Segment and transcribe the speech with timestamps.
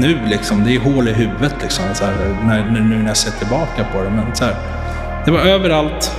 [0.00, 3.30] nu liksom, det är hål i huvudet liksom, så här, när, nu när jag ser
[3.30, 4.10] tillbaka på det.
[4.10, 4.54] Men så här,
[5.24, 6.12] det var överallt,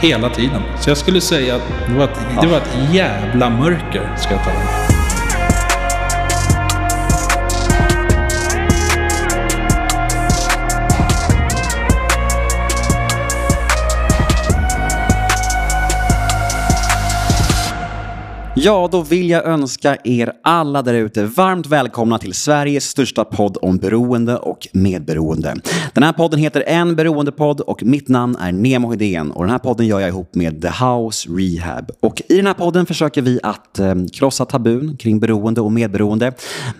[0.00, 0.62] hela tiden.
[0.80, 4.44] Så jag skulle säga att det var ett, det var ett jävla mörker, ska jag
[4.44, 4.97] tala om.
[18.60, 23.58] Ja, då vill jag önska er alla där ute varmt välkomna till Sveriges största podd
[23.62, 25.56] om beroende och medberoende.
[25.94, 29.58] Den här podden heter En beroendepodd och mitt namn är Nemo Hedén och den här
[29.58, 31.90] podden gör jag ihop med The House Rehab.
[32.00, 36.32] Och i den här podden försöker vi att eh, krossa tabun kring beroende och medberoende.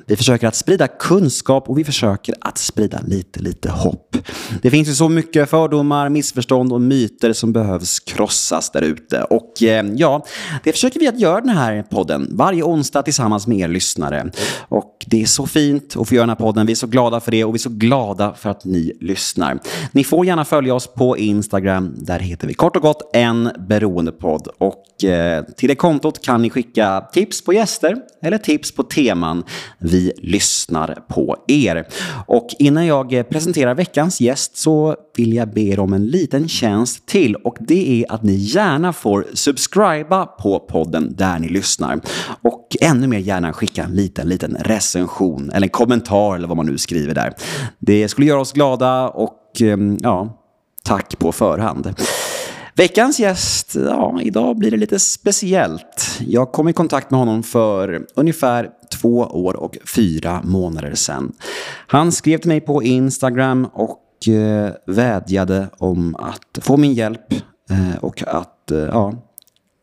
[0.07, 4.17] Vi försöker att sprida kunskap och vi försöker att sprida lite, lite hopp.
[4.63, 9.23] Det finns ju så mycket fördomar, missförstånd och myter som behövs krossas där ute.
[9.23, 10.25] Och eh, ja,
[10.65, 14.31] det försöker vi att göra den här podden varje onsdag tillsammans med er lyssnare.
[14.69, 16.67] Och det är så fint att få göra den här podden.
[16.67, 19.59] Vi är så glada för det och vi är så glada för att ni lyssnar.
[19.93, 21.95] Ni får gärna följa oss på Instagram.
[21.97, 24.49] Där heter vi kort och gott en beroendepodd.
[24.59, 29.45] Och eh, till det kontot kan ni skicka tips på gäster eller tips på teman.
[29.79, 31.89] Vi lyssnar på er.
[32.27, 36.49] Och innan jag eh, presenterar veckans gäst så vill jag be er om en liten
[36.49, 42.01] tjänst till och det är att ni gärna får subscriba på podden där ni lyssnar.
[42.43, 46.67] Och ännu mer gärna skicka en liten, liten recension eller en kommentar eller vad man
[46.67, 47.35] nu skriver där.
[47.79, 50.43] Det skulle göra oss glada och ehm, ja,
[50.83, 51.95] tack på förhand.
[52.75, 56.19] Veckans gäst, ja, idag blir det lite speciellt.
[56.21, 58.69] Jag kom i kontakt med honom för ungefär
[59.01, 61.33] två år och fyra månader sedan.
[61.87, 67.33] Han skrev till mig på Instagram och eh, vädjade om att få min hjälp
[67.71, 69.15] eh, och att eh, ja,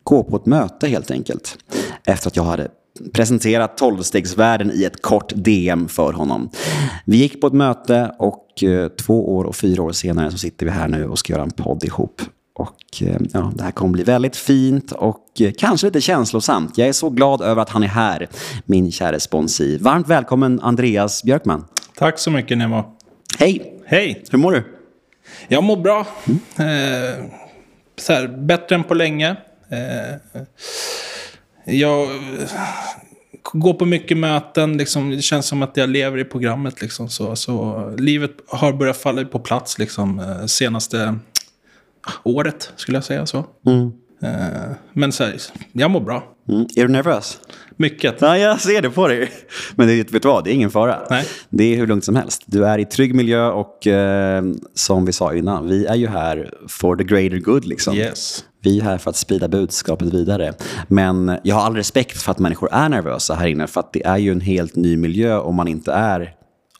[0.03, 1.57] gå på ett möte helt enkelt.
[2.05, 2.67] Efter att jag hade
[3.13, 6.49] presenterat tolvstegsvärlden i ett kort DM för honom.
[7.05, 8.63] Vi gick på ett möte och
[9.05, 11.51] två år och fyra år senare så sitter vi här nu och ska göra en
[11.51, 12.21] podd ihop.
[12.55, 16.77] Och ja, det här kommer bli väldigt fint och kanske lite känslosamt.
[16.77, 18.29] Jag är så glad över att han är här,
[18.65, 19.77] min kära sponsi.
[19.77, 21.65] Varmt välkommen Andreas Björkman.
[21.95, 22.83] Tack så mycket Nemo.
[23.39, 23.74] Hej!
[23.87, 24.23] Hej!
[24.31, 24.63] Hur mår du?
[25.47, 25.99] Jag mår bra.
[26.59, 27.25] Eh,
[27.97, 29.35] så här, bättre än på länge.
[29.69, 30.41] Eh,
[31.65, 32.07] jag
[33.53, 34.77] går på mycket möten.
[34.77, 36.81] Liksom, det känns som att jag lever i programmet.
[36.81, 41.19] Liksom, så, så livet har börjat falla på plats liksom, eh, senaste
[42.23, 43.37] året, skulle jag säga så.
[43.37, 43.89] Eh,
[44.93, 45.35] men så här,
[45.73, 46.23] jag mår bra.
[46.49, 46.67] Mm.
[46.75, 47.39] Är du nervös?
[47.77, 48.21] Mycket.
[48.21, 49.31] Ja, jag ser det på dig.
[49.75, 50.99] Men det, vet du vad, det är ingen fara.
[51.09, 51.25] Nej.
[51.49, 52.43] Det är hur lugnt som helst.
[52.45, 54.43] Du är i trygg miljö och eh,
[54.73, 57.65] som vi sa innan, vi är ju här for the greater good.
[57.65, 57.95] Liksom.
[57.95, 58.45] Yes.
[58.61, 60.53] Vi är här för att sprida budskapet vidare.
[60.87, 63.67] Men jag har all respekt för att människor är nervösa här inne.
[63.67, 66.35] För att det är ju en helt ny miljö om man inte är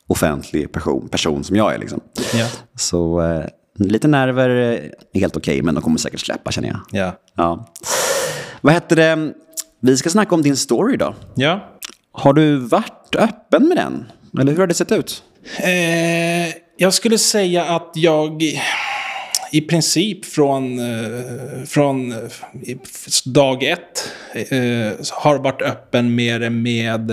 [0.08, 1.78] offentlig person, person som jag är.
[1.78, 2.02] Liksom.
[2.34, 2.48] Ja.
[2.76, 3.46] Så eh,
[3.80, 6.80] lite nerver är helt okej, men de kommer säkert släppa känner jag.
[6.91, 7.19] Ja.
[7.36, 7.74] Ja.
[8.62, 9.34] Vad heter det?
[9.80, 11.13] Vi ska snacka om din story idag.
[11.36, 11.72] ja.
[12.18, 14.06] Har du varit öppen med den?
[14.40, 15.24] Eller hur har det sett ut?
[15.59, 18.44] Eh, jag skulle säga att jag
[19.58, 22.18] i- princip från, eh, från eh,
[23.26, 27.12] dag ett eh, har varit öppen med, med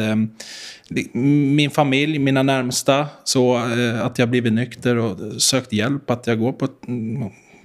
[1.14, 3.06] min familj, mina närmsta.
[3.24, 3.56] Så
[4.02, 6.68] att jag blivit nykter och sökt hjälp, att jag går på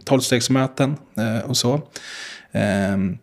[0.03, 0.95] tolvstegsmöten
[1.45, 1.81] och så.
[2.51, 3.17] Ehm,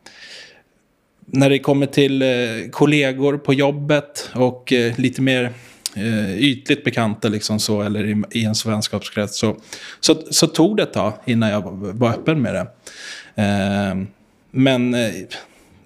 [1.27, 2.25] när det kommer till
[2.71, 5.53] kollegor på jobbet och lite mer
[5.95, 9.57] eh, ytligt bekanta liksom så, eller i, i en vänskapskrets så,
[10.01, 12.67] så, så tog det ett tag innan jag var, öppen med det.
[13.43, 13.95] Eh,
[14.51, 15.13] men eh,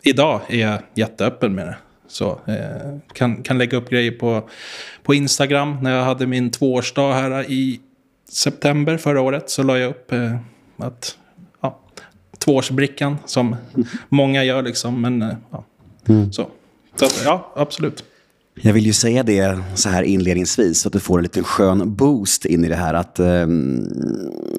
[0.02, 1.76] idag är jag jätteöppen med det.
[2.08, 4.48] Så, eh, kan, kan lägga upp grejer på,
[5.02, 5.78] på Instagram.
[5.82, 7.80] När jag hade min tvåårsdag här i
[8.28, 10.36] september förra året så la jag upp eh,
[10.76, 11.18] att
[11.60, 11.78] ja,
[12.38, 13.56] tvåårsbrickan som
[14.08, 15.02] många gör liksom.
[15.02, 15.64] Men eh, ja,
[16.32, 16.48] så.
[16.96, 18.04] så att, ja, absolut.
[18.62, 21.94] Jag vill ju säga det så här inledningsvis så att du får en liten skön
[21.94, 22.94] boost in i det här.
[22.94, 23.88] Att ehm,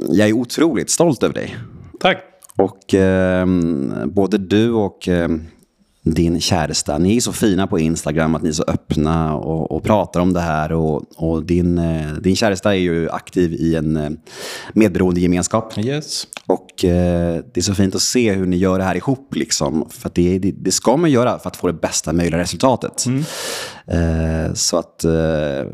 [0.10, 1.58] jag är otroligt stolt över dig.
[2.00, 2.18] Tack.
[2.56, 5.42] Och ehm, både du och ehm,
[6.14, 9.84] din käresta, ni är så fina på Instagram att ni är så öppna och, och
[9.84, 10.72] pratar om det här.
[10.72, 14.10] Och, och din, eh, din käresta är ju aktiv i en eh,
[14.74, 15.78] medberoende gemenskap.
[15.78, 16.28] Yes.
[16.48, 19.36] Och eh, det är så fint att se hur ni gör det här ihop.
[19.36, 19.90] Liksom.
[19.90, 23.06] För att det, det, det ska man göra för att få det bästa möjliga resultatet.
[23.88, 25.12] Eh, så att eh,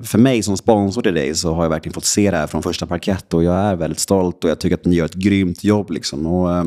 [0.03, 2.63] för mig som sponsor till dig så har jag verkligen fått se det här från
[2.63, 3.33] första parkett.
[3.33, 5.91] Och jag är väldigt stolt och jag tycker att ni gör ett grymt jobb.
[5.91, 6.25] Liksom.
[6.25, 6.65] Och, eh,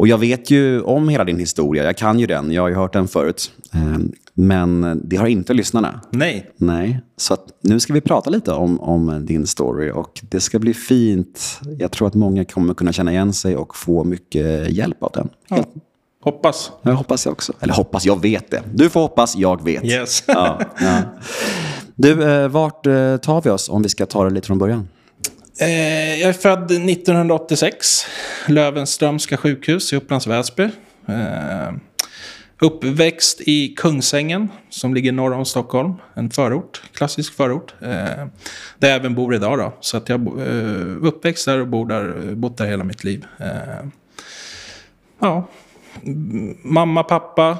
[0.00, 1.84] Och jag vet ju om hela din historia.
[1.84, 2.52] Jag kan ju den.
[2.52, 3.52] Jag har ju hört den förut.
[3.74, 3.98] Eh,
[4.34, 6.00] men det har inte lyssnarna.
[6.10, 6.50] Nej.
[6.56, 10.74] Nej, så nu ska vi prata lite om, om din story och det ska bli
[10.74, 11.60] fint.
[11.78, 15.28] Jag tror att många kommer kunna känna igen sig och få mycket hjälp av den.
[15.48, 15.64] Ja.
[16.22, 16.72] Hoppas.
[16.82, 17.52] Jag hoppas jag också.
[17.60, 18.62] Eller hoppas, jag vet det.
[18.74, 19.84] Du får hoppas, jag vet.
[19.84, 20.24] Yes.
[20.26, 21.02] Ja, ja.
[21.94, 24.88] Du, eh, vart eh, tar vi oss om vi ska ta det lite från början?
[25.60, 28.06] Eh, jag är född 1986.
[28.48, 30.62] Lövenströmska sjukhus i Upplands Väsby.
[31.06, 31.72] Eh,
[32.60, 35.94] uppväxt i Kungsängen som ligger norr om Stockholm.
[36.14, 37.74] En förort, klassisk förort.
[37.80, 38.26] Eh,
[38.78, 39.58] där jag även bor idag.
[39.58, 39.72] Då.
[39.80, 43.26] Så att jag är eh, uppväxt där och bor där, bott där hela mitt liv.
[43.38, 43.86] Eh,
[45.20, 45.48] ja,
[46.62, 47.58] mamma, pappa.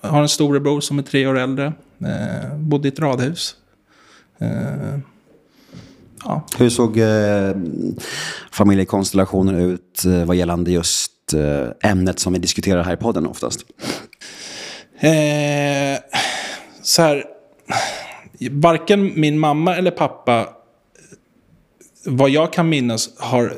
[0.00, 1.72] Har en storebror som är tre år äldre.
[2.00, 3.56] Eh, bodde i ett radhus.
[4.38, 4.98] Eh,
[6.24, 6.46] Ja.
[6.58, 7.56] Hur såg eh,
[8.52, 13.60] familjekonstellationen ut eh, vad gällande just eh, ämnet som vi diskuterar här i podden oftast?
[15.00, 16.00] Eh,
[16.82, 17.24] så här,
[18.50, 20.48] varken min mamma eller pappa,
[22.04, 23.56] vad jag kan minnas, har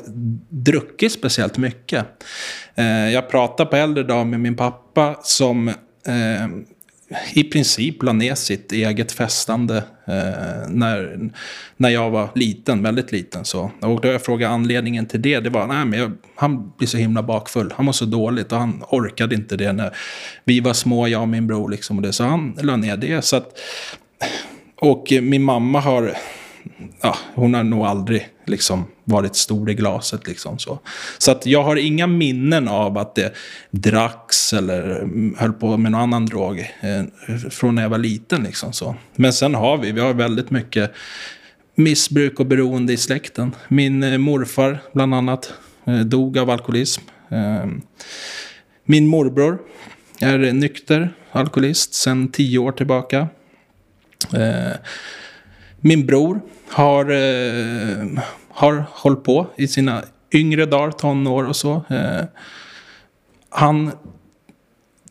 [0.49, 2.05] druckit speciellt mycket.
[2.75, 6.47] Eh, jag pratade på äldre dag med min pappa som eh,
[7.33, 11.19] i princip la ner sitt eget festande eh, när,
[11.77, 13.45] när jag var liten, väldigt liten.
[13.45, 13.71] Så.
[13.81, 17.73] Och då jag frågade anledningen till det, det var att han blir så himla bakfull.
[17.75, 19.95] Han mår så dåligt och han orkade inte det när
[20.43, 21.69] vi var små, jag och min bror.
[21.69, 23.25] Liksom, och det, så han la ner det.
[23.25, 23.59] Så att,
[24.75, 26.13] och min mamma har
[27.01, 30.27] ja, hon har nog aldrig liksom varit stor i glaset.
[30.27, 30.79] Liksom, så
[31.17, 33.33] så att jag har inga minnen av att det
[33.71, 37.03] dracks eller mm, höll på med någon annan drog eh,
[37.49, 38.43] från när jag var liten.
[38.43, 38.95] Liksom, så.
[39.15, 40.91] Men sen har vi, vi har väldigt mycket
[41.75, 43.55] missbruk och beroende i släkten.
[43.67, 45.53] Min eh, morfar, bland annat,
[45.85, 47.01] eh, dog av alkoholism.
[47.29, 47.81] Ehm,
[48.85, 49.59] min morbror
[50.19, 53.27] är nykter alkoholist sedan tio år tillbaka.
[54.33, 54.75] Eh,
[55.85, 61.83] Eh, min bror har, eh, har hållit på i sina yngre dagar, tonår och så.
[61.89, 62.25] Eh,
[63.49, 63.91] han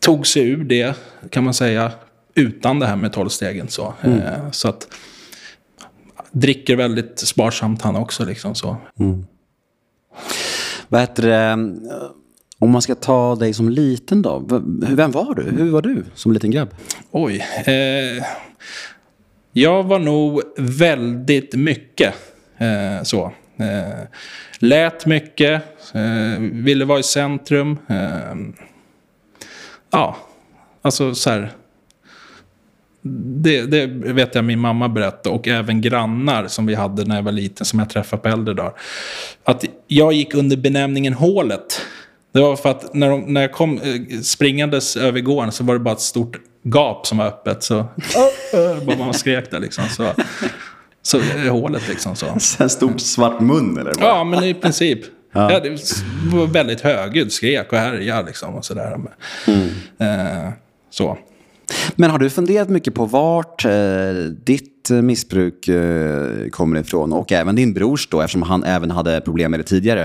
[0.01, 0.97] tog sig ur det,
[1.31, 1.93] kan man säga,
[2.35, 3.69] utan det här med tolvstegen.
[3.69, 4.19] Så, mm.
[4.19, 4.89] eh, så att
[6.33, 8.25] dricker väldigt sparsamt han också.
[8.25, 8.77] Liksom, så.
[9.01, 9.27] Mm.
[10.89, 11.53] Vad heter det?
[12.59, 14.43] Om man ska ta dig som liten då.
[14.81, 15.43] Vem var du?
[15.43, 16.75] Hur var du som liten grabb?
[17.11, 17.45] Oj.
[17.65, 18.25] Eh,
[19.57, 22.15] jag var nog väldigt mycket
[22.59, 23.33] eh, så.
[23.57, 24.07] Eh,
[24.59, 25.63] lät mycket,
[25.95, 27.79] eh, ville vara i centrum.
[27.89, 28.37] Eh,
[29.91, 30.17] ja,
[30.83, 31.53] alltså så här.
[33.43, 37.23] Det, det, vet jag min mamma berättade och även grannar som vi hade när jag
[37.23, 38.73] var liten som jag träffade på äldre dagar.
[39.45, 41.81] Att jag gick under benämningen hålet.
[42.33, 45.75] Det var för att när, de, när jag kom eh, springandes över gården så var
[45.75, 47.63] det bara ett stort gap som var öppet.
[47.63, 47.75] Så
[48.87, 49.85] bara man skrek där liksom.
[49.89, 50.13] Så,
[51.03, 52.27] så är hålet liksom så.
[52.63, 53.93] En stor svart mun eller?
[54.01, 54.09] Vad?
[54.09, 55.01] Ja, men i princip.
[55.33, 55.53] Ja.
[55.53, 55.71] Ja, det
[56.37, 59.01] var väldigt högljudd, skrek och härjade liksom och sådär.
[59.47, 59.69] Mm.
[59.99, 60.53] Eh,
[60.91, 61.19] så.
[61.97, 63.71] Men har du funderat mycket på vart eh,
[64.45, 67.13] ditt missbruk eh, kommer ifrån?
[67.13, 70.03] Och även din brors då, eftersom han även hade problem med det tidigare.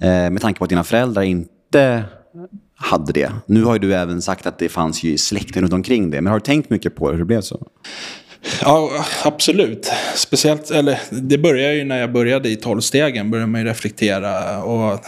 [0.00, 2.04] Eh, med tanke på att dina föräldrar inte
[2.78, 3.32] hade det.
[3.46, 6.20] Nu har ju du även sagt att det fanns ju släkten runt omkring det.
[6.20, 7.66] Men har du tänkt mycket på hur det blev så?
[8.62, 9.92] Ja, absolut.
[10.14, 13.30] Speciellt, eller det började ju när jag började i tolvstegen.
[13.30, 15.00] Började man ju reflektera och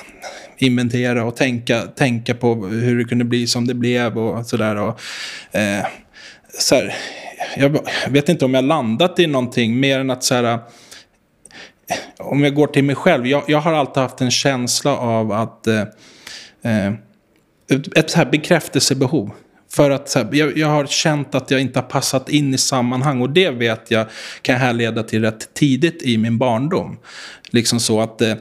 [0.58, 4.76] inventera och tänka, tänka på hur det kunde bli som det blev och sådär.
[4.76, 5.00] Och,
[5.56, 5.86] eh,
[6.58, 6.94] så här,
[7.56, 7.80] jag
[8.10, 10.58] vet inte om jag landat i någonting mer än att så här,
[12.18, 13.26] om jag går till mig själv.
[13.26, 15.80] Jag, jag har alltid haft en känsla av att eh,
[16.62, 16.92] eh
[17.70, 19.30] ett så här bekräftelsebehov.
[19.72, 23.22] För att här, jag, jag, har känt att jag inte har passat in i sammanhang.
[23.22, 24.06] Och det vet jag
[24.42, 26.98] kan härleda till rätt tidigt i min barndom.
[27.50, 28.34] Liksom så att eh,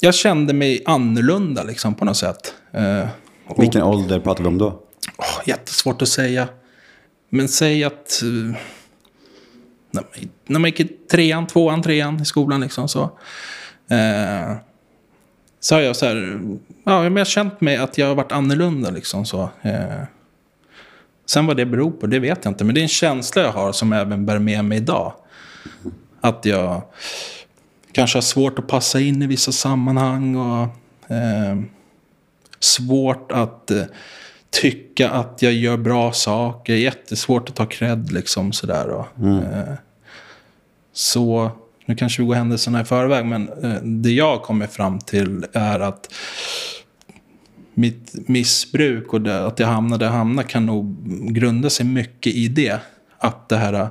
[0.00, 2.54] jag kände mig annorlunda liksom, på något sätt.
[2.72, 3.08] Eh,
[3.46, 4.66] och, Vilken ålder pratar vi om då?
[5.16, 6.48] Oh, jättesvårt att säga.
[7.28, 8.22] Men säg att...
[8.22, 8.56] Eh,
[10.46, 13.02] när man gick i trean, tvåan, trean i skolan liksom så.
[13.90, 14.56] Eh,
[15.60, 16.40] så har jag så här,
[16.84, 19.50] ja, jag har känt mig att jag har varit annorlunda liksom så.
[19.62, 20.02] Eh.
[21.26, 22.64] Sen vad det beror på, det vet jag inte.
[22.64, 25.12] Men det är en känsla jag har som även bär med mig idag.
[26.20, 26.82] Att jag
[27.92, 30.62] kanske har svårt att passa in i vissa sammanhang och
[31.10, 31.58] eh,
[32.60, 33.82] svårt att eh,
[34.50, 36.74] tycka att jag gör bra saker.
[36.74, 38.88] Jättesvårt att ta cred liksom sådär.
[38.88, 39.38] Och, mm.
[39.38, 39.74] eh,
[40.92, 41.50] så
[41.88, 45.80] nu kanske vi går händelserna i förväg, men eh, det jag kommer fram till är
[45.80, 46.14] att
[47.74, 50.96] mitt missbruk och det, att jag hamnade där jag hamnade kan nog
[51.34, 52.80] grunda sig mycket i det.
[53.18, 53.88] Att det här,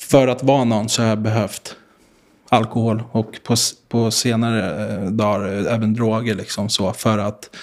[0.00, 1.76] för att vara någon så har jag behövt
[2.48, 3.54] alkohol och på,
[3.88, 7.56] på senare eh, dagar även droger liksom så för att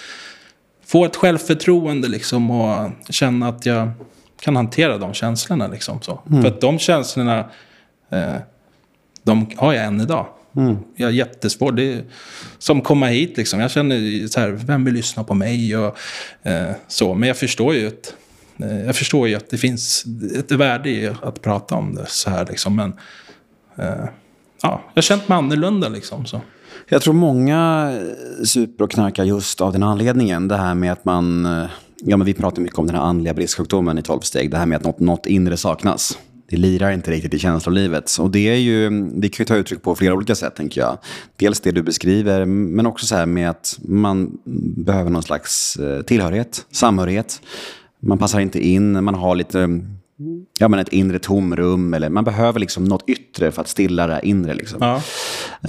[0.86, 3.92] få ett självförtroende liksom och känna att jag
[4.42, 6.20] kan hantera de känslorna liksom så.
[6.30, 6.42] Mm.
[6.42, 7.40] För att de känslorna,
[8.10, 8.36] eh,
[9.24, 10.26] de har jag än idag.
[10.56, 10.78] Mm.
[10.96, 11.72] Jag är jättesvår.
[11.72, 12.04] Det är
[12.58, 13.60] som komma hit liksom.
[13.60, 15.98] Jag känner så här, vem vill lyssna på mig och
[16.44, 17.14] eh, så.
[17.14, 18.14] Men jag förstår ju att,
[18.60, 20.06] eh, jag förstår ju att det finns
[20.38, 22.76] ett värde i att prata om det så här liksom.
[22.76, 22.94] Men
[23.76, 24.06] eh,
[24.62, 26.26] ja, jag har känt mig annorlunda liksom.
[26.26, 26.42] Så.
[26.90, 27.94] Jag tror många
[28.44, 30.48] super och knarkar just av den anledningen.
[30.48, 31.70] Det här med att man, eh,
[32.02, 34.52] ja men vi pratar mycket om den här andliga bristsjukdomen i 12 steg.
[34.52, 36.18] Det här med att något, något inre saknas.
[36.50, 38.18] Det lirar inte riktigt i känslolivet.
[38.20, 40.98] Och det, är ju, det kan ju ta uttryck på flera olika sätt, tänker jag.
[41.36, 44.38] Dels det du beskriver, men också så här med att man
[44.86, 47.42] behöver någon slags eh, tillhörighet, samhörighet.
[48.00, 49.82] Man passar inte in, man har lite
[50.60, 51.94] ja, men ett inre tomrum.
[51.94, 54.54] Eller man behöver liksom något yttre för att stilla det inre.
[54.54, 54.78] Liksom.
[54.82, 55.02] Ja.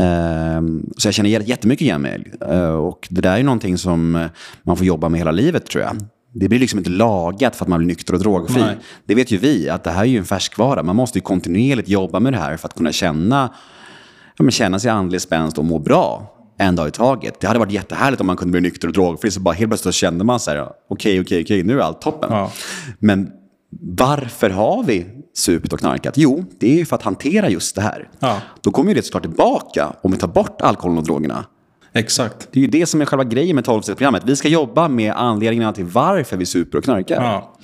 [0.05, 2.33] Ehm, så jag känner jättemycket igen mig.
[2.51, 4.29] Uh, och det där är någonting som
[4.63, 5.97] man får jobba med hela livet tror jag.
[6.33, 8.61] Det blir liksom inte lagat för att man blir nykter och drogfri.
[8.61, 8.77] Nej.
[9.05, 10.83] Det vet ju vi, att det här är ju en färskvara.
[10.83, 13.55] Man måste ju kontinuerligt jobba med det här för att kunna känna,
[14.37, 17.41] ja, men känna sig andlig spänst och må bra en dag i taget.
[17.41, 19.31] Det hade varit jättehärligt om man kunde bli nykter och drogfri.
[19.31, 22.33] Så bara helt plötsligt kände man så här, okej, okej, okej, nu är allt toppen.
[22.33, 22.53] Ja.
[22.99, 23.31] Men
[23.81, 26.15] varför har vi supit och knarkat?
[26.17, 28.09] Jo, det är ju för att hantera just det här.
[28.19, 28.41] Ja.
[28.61, 31.45] Då kommer ju det såklart tillbaka om vi tar bort alkoholen och drogerna.
[31.93, 32.49] Exakt.
[32.53, 35.13] Det är ju det som är själva grejen med 12 programmet Vi ska jobba med
[35.17, 37.23] anledningarna till varför vi super och knarkar.
[37.23, 37.57] Ja.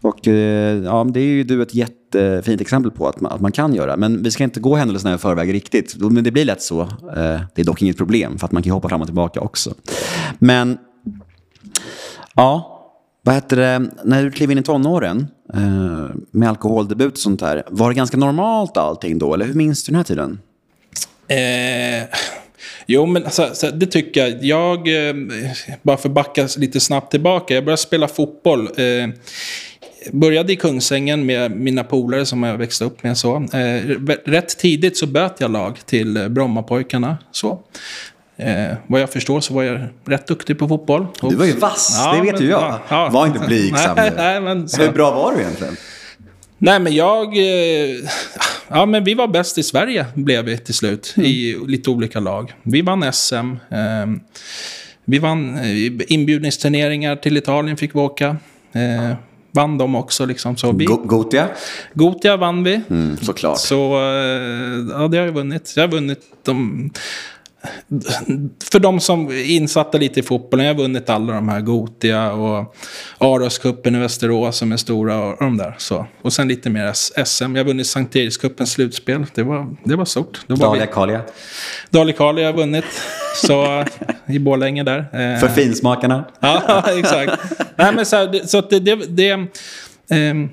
[0.00, 3.52] Och eh, ja, det är ju du ett jättefint exempel på att man, att man
[3.52, 3.96] kan göra.
[3.96, 5.96] Men vi ska inte gå händelserna i förväg riktigt.
[6.00, 6.80] Men det blir lätt så.
[6.80, 9.74] Eh, Det är dock inget problem, för att man kan hoppa fram och tillbaka också.
[10.38, 10.78] Men,
[12.34, 12.76] ja,
[13.22, 17.62] vad heter det, när du klev in i tonåren eh, med alkoholdebut och sånt där,
[17.70, 19.34] var det ganska normalt allting då?
[19.34, 20.38] Eller hur minns du den här tiden?
[21.28, 22.08] Eh,
[22.86, 24.44] jo, men alltså, så, det tycker jag.
[24.44, 25.14] Jag, eh,
[25.82, 27.54] bara för att backa lite snabbt tillbaka.
[27.54, 28.60] Jag började spela fotboll.
[28.76, 29.08] Eh,
[30.12, 33.18] började i Kungsängen med mina polare som jag växte upp med.
[33.18, 33.36] Så.
[33.36, 33.88] Eh,
[34.24, 37.18] rätt tidigt så böt jag lag till eh, Brommapojkarna.
[37.32, 37.58] Så.
[38.36, 41.06] Eh, vad jag förstår så var jag rätt duktig på fotboll.
[41.20, 42.78] Du var ju vass, Ja, det vet men- ju jag.
[42.88, 43.08] ja.
[43.12, 43.96] Var inte blygsam.
[43.96, 44.10] Nu.
[44.16, 44.82] nej, men så.
[44.82, 45.76] Hur bra var du egentligen?
[46.62, 47.36] Nej, men jag...
[47.36, 47.96] Eh,
[48.68, 51.14] ja, men vi var bäst i Sverige, blev vi till slut.
[51.16, 52.52] I lite olika lag.
[52.62, 53.34] Vi vann SM.
[53.70, 54.06] Eh,
[55.04, 58.36] vi vann eh, inbjudningsturneringar till Italien, fick vi åka.
[58.72, 59.16] Eh,
[59.52, 60.56] vann de också, liksom.
[60.56, 61.48] Så vi, Go- Gotia?
[61.94, 62.80] Gotia vann vi.
[62.90, 63.58] Mm, såklart.
[63.58, 65.72] Så eh, ja, det har jag vunnit.
[65.76, 66.90] Jag har vunnit de...
[68.70, 72.32] För de som är insatta lite i fotbollen, jag har vunnit alla de här Gotia
[72.32, 72.74] och
[73.18, 75.74] Aroscupen i Västerås som är stora och de där.
[75.78, 76.06] Så.
[76.22, 76.92] Och sen lite mer
[77.24, 77.56] SM.
[77.56, 79.26] Jag har vunnit Sankt Erikscupens slutspel.
[79.34, 80.40] Det var, det var stort.
[80.46, 81.20] Då var Dahlia vi, Kalia.
[81.90, 82.84] Dali Kali har jag vunnit.
[83.36, 83.84] Så
[84.26, 84.98] i Borlänge där.
[84.98, 86.24] Eh, För finsmakarna.
[86.40, 87.32] Ja, exakt.
[87.76, 88.80] Nej, men så, här, så det...
[88.80, 90.50] det, det men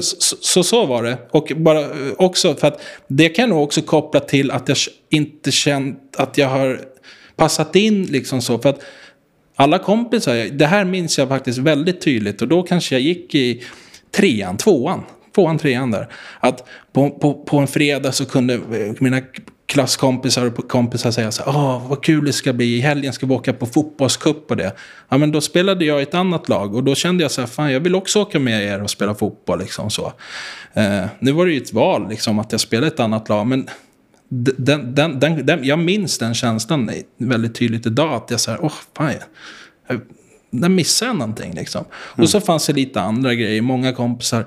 [0.00, 1.18] så, så, så var det.
[1.30, 4.76] Och bara eh, också för att det kan nog också koppla till att jag
[5.10, 6.80] inte känt att jag har
[7.36, 8.58] passat in liksom så.
[8.58, 8.80] För att
[9.56, 12.42] alla kompisar, det här minns jag faktiskt väldigt tydligt.
[12.42, 13.62] Och då kanske jag gick i
[14.10, 15.02] trean, tvåan.
[15.34, 16.08] Tvåan, trean där.
[16.40, 19.22] Att på, på, på en fredag så kunde eh, mina
[19.66, 23.26] klasskompisar och kompisar säga så här, Åh, vad kul det ska bli, i helgen ska
[23.26, 24.72] vi åka på fotbollscup och det.
[25.08, 27.48] Ja, men då spelade jag i ett annat lag och då kände jag så här,
[27.48, 30.12] fan jag vill också åka med er och spela fotboll liksom så.
[30.74, 33.46] Eh, nu var det ju ett val liksom att jag spelade i ett annat lag,
[33.46, 33.68] men
[34.28, 38.72] den, den, den, den, jag minns den känslan väldigt tydligt idag, att jag säger, åh,
[38.96, 39.12] fan,
[39.88, 40.00] jag,
[40.50, 41.84] där missade jag någonting liksom.
[41.92, 44.46] Och så fanns det lite andra grejer, många kompisar,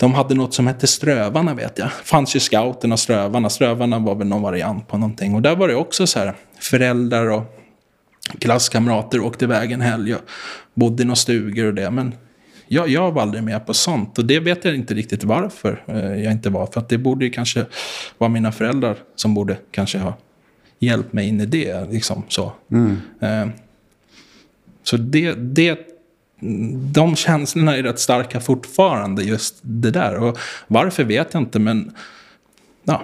[0.00, 1.92] de hade något som hette Strövarna vet jag.
[1.92, 3.50] fanns ju scouten och Strövarna.
[3.50, 5.34] Strövarna var väl någon variant på någonting.
[5.34, 7.42] Och där var det också så här, föräldrar och
[8.38, 10.20] klasskamrater åkte iväg en helg och
[10.74, 11.90] bodde i några stugor och det.
[11.90, 12.14] Men
[12.68, 14.18] jag, jag var aldrig med på sånt.
[14.18, 16.66] Och det vet jag inte riktigt varför eh, jag inte var.
[16.66, 17.66] För att det borde ju kanske
[18.18, 20.14] vara mina föräldrar som borde kanske ha
[20.78, 21.90] hjälpt mig in i det.
[21.90, 22.52] Liksom så.
[23.20, 23.48] Eh,
[24.82, 25.89] så det, det,
[26.92, 30.22] de känslorna är rätt starka fortfarande, just det där.
[30.22, 31.92] Och varför vet jag inte, men
[32.84, 33.02] ja.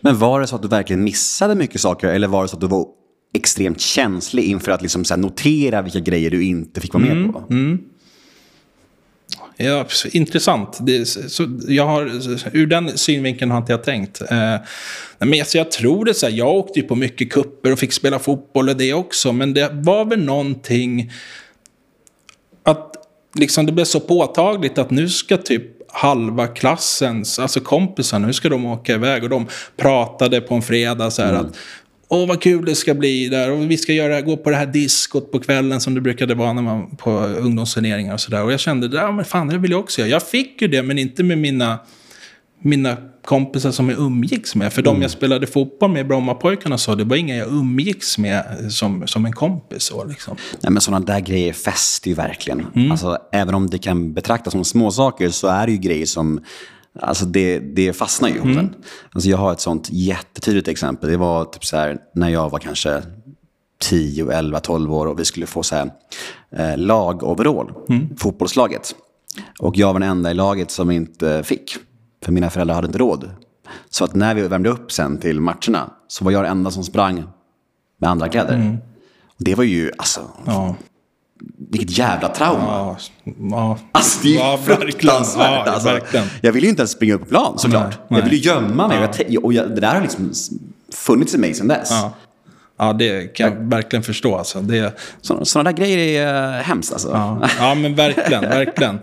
[0.00, 2.60] Men var det så att du verkligen missade mycket saker eller var det så att
[2.60, 2.86] du var
[3.34, 7.44] extremt känslig inför att liksom notera vilka grejer du inte fick vara med på?
[9.56, 10.78] Ja, så intressant.
[10.80, 12.02] Det, så, jag har,
[12.56, 14.20] ur den synvinkeln har inte jag tänkt.
[14.20, 14.56] Eh,
[15.18, 17.92] men alltså, jag tror det så här, jag åkte ju på mycket kupper och fick
[17.92, 19.32] spela fotboll och det också.
[19.32, 21.12] Men det var väl någonting
[22.66, 22.96] att
[23.34, 28.48] liksom, det blev så påtagligt att nu ska typ halva klassens, alltså kompisar, nu ska
[28.48, 29.22] de åka iväg.
[29.22, 29.46] Och de
[29.76, 31.46] pratade på en fredag så här Mm.
[31.46, 31.56] att
[32.08, 33.50] Åh, vad kul det ska bli där.
[33.50, 36.52] Och vi ska göra, gå på det här diskot på kvällen som det brukade vara
[36.52, 38.44] när man på ungdomsturneringar och sådär.
[38.44, 40.10] Och jag kände, ja men fan, det vill jag också göra.
[40.10, 41.78] Jag fick ju det, men inte med mina,
[42.62, 42.96] mina
[43.26, 44.72] kompisar som jag umgicks med.
[44.72, 49.06] För de jag spelade fotboll med, Brommapojkarna, så det var inga jag umgicks med som,
[49.06, 49.82] som en kompis.
[49.82, 50.36] Så, liksom.
[50.60, 52.66] Nej, men sådana där grejer fäster ju verkligen.
[52.90, 56.40] Alltså, även om det kan betraktas som små saker så är det ju grejer som
[57.00, 58.74] Alltså det, det fastnar ju en.
[59.12, 61.10] Alltså jag har ett sånt jättetydligt exempel.
[61.10, 63.02] Det var typ så här, när jag var kanske
[63.80, 65.90] 10, 11, 12 år och vi skulle få så här,
[66.56, 67.72] eh, lagoverall,
[68.18, 68.94] fotbollslaget.
[69.58, 71.76] Och jag var den enda i laget som inte fick.
[72.24, 73.30] För mina föräldrar hade inte råd.
[73.90, 76.84] Så att när vi värmde upp sen till matcherna så var jag den enda som
[76.84, 77.24] sprang
[77.98, 78.78] med andra kläder.
[79.26, 80.74] Och det var ju, alltså, Ja,
[81.70, 82.64] vilket jävla trauma.
[82.66, 82.96] ja,
[83.50, 83.78] ja.
[83.92, 85.66] Alltså det är Ja, fruktansvärt.
[85.66, 86.00] Ja, alltså.
[86.40, 87.98] Jag vill ju inte ens springa upp på plan såklart.
[88.08, 88.62] Nej, jag vill ju nej.
[88.62, 89.04] gömma mig.
[89.08, 90.32] Och, jag, och jag, det där har liksom
[90.92, 91.90] funnits i mig sedan dess.
[91.90, 92.12] Ja.
[92.78, 94.36] Ja, det kan jag verkligen förstå.
[94.36, 94.60] Alltså.
[94.60, 97.08] Det, Så, sådana där grejer är uh, hemskt alltså.
[97.08, 97.40] ja.
[97.58, 98.98] ja, men verkligen, verkligen.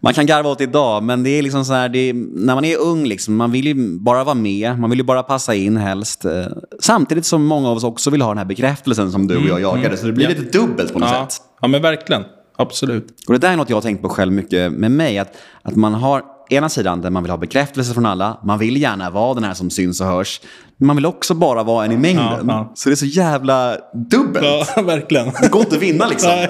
[0.00, 2.76] Man kan garva åt idag, men det är liksom så här, är, när man är
[2.78, 6.24] ung, liksom, man vill ju bara vara med, man vill ju bara passa in helst.
[6.24, 6.32] eh,
[6.80, 9.60] Samtidigt som många av oss också vill ha den här bekräftelsen som du och jag
[9.60, 10.42] jagade, så det blir Mm, Ja.
[10.44, 11.42] lite dubbelt på något Ja, sätt.
[11.60, 12.24] ja, men verkligen.
[12.58, 13.06] Absolut.
[13.26, 15.18] Och det där är något jag har tänkt på själv mycket med mig.
[15.18, 18.38] Att, att man har ena sidan där man vill ha bekräftelse från alla.
[18.44, 20.40] Man vill gärna vara den här som syns och hörs.
[20.78, 22.24] Men man vill också bara vara en i mängden.
[22.24, 22.72] Ja, ja.
[22.74, 24.46] Så det är så jävla dubbelt.
[24.76, 25.32] Ja, verkligen.
[25.42, 26.30] Det går inte att vinna liksom.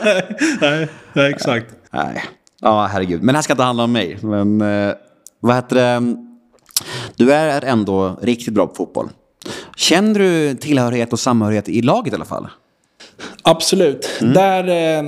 [0.61, 1.67] nej, nej, exakt.
[1.93, 2.25] Nej.
[2.61, 3.23] Ja, herregud.
[3.23, 4.19] Men det här ska inte handla om mig.
[4.21, 4.95] Men eh,
[5.41, 6.17] vad heter det?
[7.17, 9.09] Du är ändå riktigt bra på fotboll.
[9.77, 12.49] Känner du tillhörighet och samhörighet i laget i alla fall?
[13.43, 14.11] Absolut.
[14.21, 15.05] Där, eh,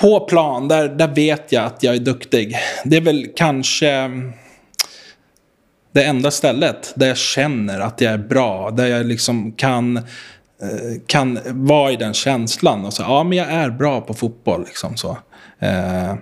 [0.00, 2.56] på plan, där, där vet jag att jag är duktig.
[2.84, 4.32] Det är väl kanske mm,
[5.92, 8.70] det enda stället där jag känner att jag är bra.
[8.70, 10.02] Där jag liksom kan, eh,
[11.06, 12.84] kan vara i den känslan.
[12.84, 14.64] Och säga, ja men jag är bra på fotboll.
[14.64, 15.18] Liksom så.
[15.58, 16.14] Eh,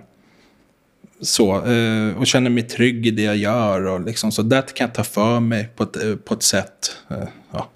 [1.21, 3.85] så, eh, och känner mig trygg i det jag gör.
[3.85, 6.95] Och liksom, så där kan jag ta för mig på ett, på ett sätt.
[7.09, 7.69] Eh, ja.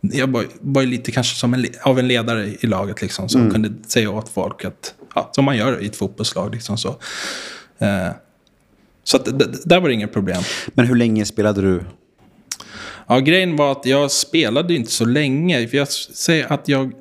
[0.00, 3.02] Jag var, var lite kanske som en, av en ledare i laget.
[3.02, 6.54] Liksom, som kunde säga åt folk att, ja, som man gör i ett fotbollslag.
[6.54, 6.96] Liksom, så
[9.04, 9.24] så att,
[9.68, 10.42] där var det inget problem.
[10.74, 11.84] Men hur länge spelade du?
[13.06, 15.68] Ja, grejen var att jag spelade inte så länge.
[15.68, 16.92] För jag säger att jag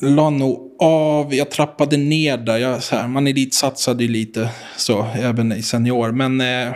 [0.00, 1.34] la nog av.
[1.34, 2.58] Jag trappade ner där.
[2.58, 6.12] Jag, så här, man elitsatsade ju lite så, även i senior.
[6.12, 6.74] Men eh,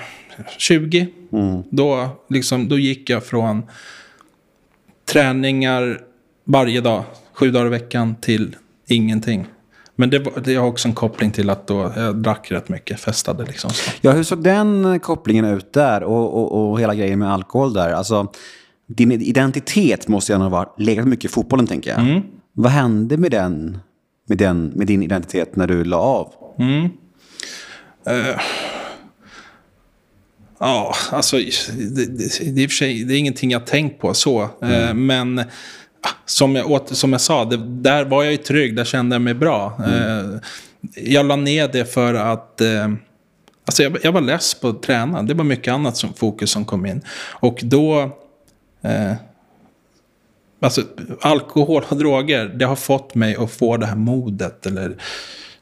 [0.58, 1.08] 20,
[1.70, 3.62] då, liksom, då gick jag från
[5.12, 6.00] träningar
[6.44, 8.56] varje dag, sju dagar i veckan, till
[8.86, 9.46] ingenting.
[9.96, 13.00] Men det, var, det har också en koppling till att då jag drack rätt mycket,
[13.00, 13.70] festade liksom.
[13.70, 13.90] Så.
[14.00, 17.92] Ja, hur såg den kopplingen ut där och, och, och hela grejen med alkohol där?
[17.92, 18.32] Alltså,
[18.86, 22.22] din identitet måste ju ändå ha legat mycket i fotbollen, tänker jag.
[22.52, 23.78] Vad hände med den,
[24.28, 26.32] med, den, med din identitet när du la av?
[30.58, 34.42] Ja, alltså det, det, det, det är ingenting jag tänkt på så.
[34.42, 35.44] Eh, men ah,
[36.26, 39.22] som jag, åter, som jag sa, det, där var jag ju trygg, där kände jag
[39.22, 39.78] mig bra.
[39.86, 40.38] Eh,
[40.94, 42.60] jag la ner det för att...
[42.60, 42.92] Eh,
[43.66, 45.22] alltså jag, jag var less på att träna.
[45.22, 47.02] Det var mycket annat som fokus som kom in.
[47.30, 48.00] Och då...
[48.82, 49.12] Eh,
[50.60, 50.82] Alltså,
[51.20, 54.66] alkohol och droger, det har fått mig att få det här modet.
[54.66, 54.96] Eller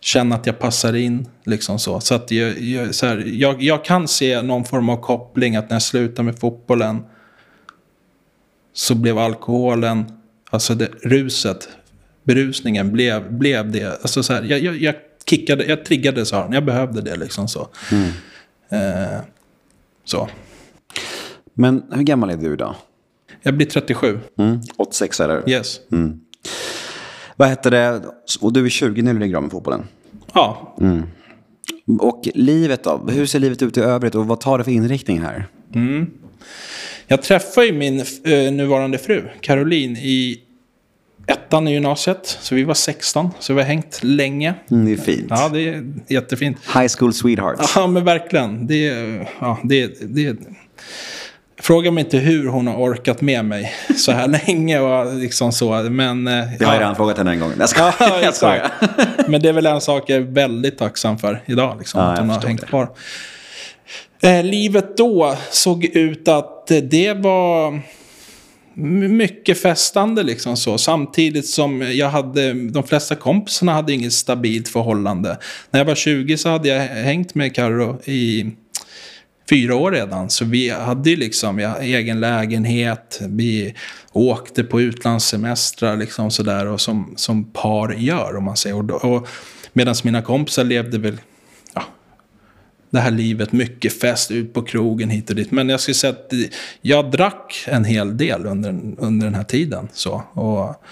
[0.01, 1.29] känna att jag passar in.
[1.45, 2.01] Liksom så.
[2.01, 5.71] Så att jag, jag, så här, jag, jag kan se någon form av koppling att
[5.71, 7.05] när jag slutade med fotbollen
[8.73, 10.13] så blev alkoholen,
[10.53, 11.69] alltså det, ruset,
[12.25, 14.03] berusningen blev, blev det.
[14.03, 14.95] Alltså så här, jag, jag, jag
[15.27, 17.69] kickade, jag triggade så här, jag behövde det liksom så.
[18.69, 19.21] Eh,
[20.05, 20.29] så.
[21.55, 22.75] Men hur gammal är du idag?
[23.43, 24.19] Jag blir 37.
[24.39, 24.61] Mm.
[24.77, 25.51] 86 eller?
[25.51, 25.81] Yes.
[27.37, 28.03] Vad heter det?
[28.41, 29.85] Och du är 20 när du lägger av med fotbollen.
[30.35, 30.75] Ja,
[32.01, 33.07] Och livet då?
[33.09, 35.47] Hur ser livet ut i övrigt och vad tar det för inriktning här?
[37.07, 40.41] Jag träffade ju min eh, nuvarande fru, Caroline, i
[41.27, 42.39] ettan i gymnasiet.
[42.41, 44.55] Så vi var 16, så vi har hängt länge.
[44.71, 45.27] Mm, det är fint.
[45.31, 46.57] Ja, det är jättefint.
[46.75, 47.73] High school sweethearts.
[47.77, 48.67] Ja, men verkligen.
[48.67, 48.85] Det,
[49.41, 50.37] ja, det, det,
[51.61, 55.83] Fråga mig inte hur hon har orkat med mig så här länge och liksom så.
[55.83, 56.81] Men, eh, Det har jag ja.
[56.81, 57.53] redan frågat henne en gång.
[57.59, 57.95] Jag skojar.
[58.01, 58.75] Ja, jag exakt.
[59.29, 61.77] Men det är väl en sak jag är väldigt tacksam för idag.
[61.79, 62.67] Liksom, Ja, att hon har hängt det.
[62.67, 62.89] kvar.
[64.25, 67.81] Eh, livet då såg ut att det var
[69.09, 70.79] mycket festande liksom så.
[70.79, 75.39] Samtidigt som jag hade, de flesta kompisarna hade inget stabilt förhållande.
[75.71, 78.51] När jag var 20 så hade jag hängt med Carro i
[79.51, 80.31] fyra år redan.
[80.31, 83.21] Så vi hade ju liksom jag, egen lägenhet.
[83.29, 83.75] Vi
[84.13, 86.67] åkte på utlandssemestrar liksom sådär.
[86.67, 88.77] Och som, som par gör om man säger.
[88.77, 89.29] Och, och
[89.73, 91.19] Medan mina kompisar levde väl
[92.93, 93.53] det här livet.
[93.53, 95.51] Mycket fest, ut på krogen hit och dit.
[95.51, 96.33] Men jag skulle säga att
[96.81, 99.89] jag drack en hel del under, under den här tiden.
[99.93, 100.85] Så, och,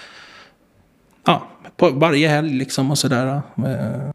[1.27, 3.43] ja, på varje helg liksom och sådär.
[3.57, 4.11] Eh,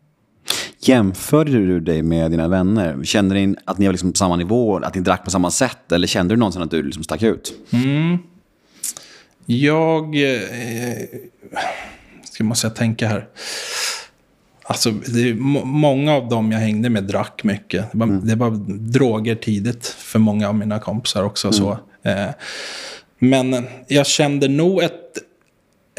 [0.80, 3.04] Jämförde du dig med dina vänner?
[3.04, 5.92] Kände ni att ni var liksom på samma nivå, att ni drack på samma sätt?
[5.92, 7.54] Eller kände du någonsin att du liksom stack ut?
[9.46, 10.16] Jag...
[10.16, 10.98] Eh,
[12.24, 13.28] ska måste jag tänka här.
[14.68, 17.92] Alltså, det många av dem jag hängde med drack mycket.
[17.92, 18.52] Det var, det var
[18.92, 21.52] droger tidigt för många av mina kompisar också.
[21.52, 21.78] Så.
[22.04, 22.30] Eh,
[23.20, 25.18] men jag kände nog ett,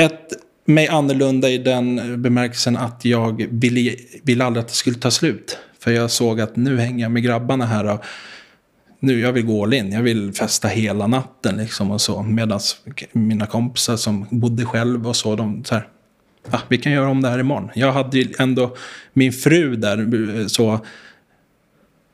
[0.00, 0.32] ett
[0.64, 5.58] mig annorlunda i den bemärkelsen att jag ville, ville aldrig att det skulle ta slut.
[5.78, 7.84] För jag såg att nu hänger jag med grabbarna här.
[7.84, 8.04] Och,
[9.00, 9.92] nu, jag vill gå all in.
[9.92, 12.22] Jag vill festa hela natten liksom och så.
[12.22, 12.60] Medan
[13.12, 15.88] mina kompisar som bodde själv och så, de så här,
[16.50, 17.70] ah, vi kan göra om det här imorgon.
[17.74, 18.76] Jag hade ju ändå
[19.12, 19.98] min fru där,
[20.40, 20.80] eh, så,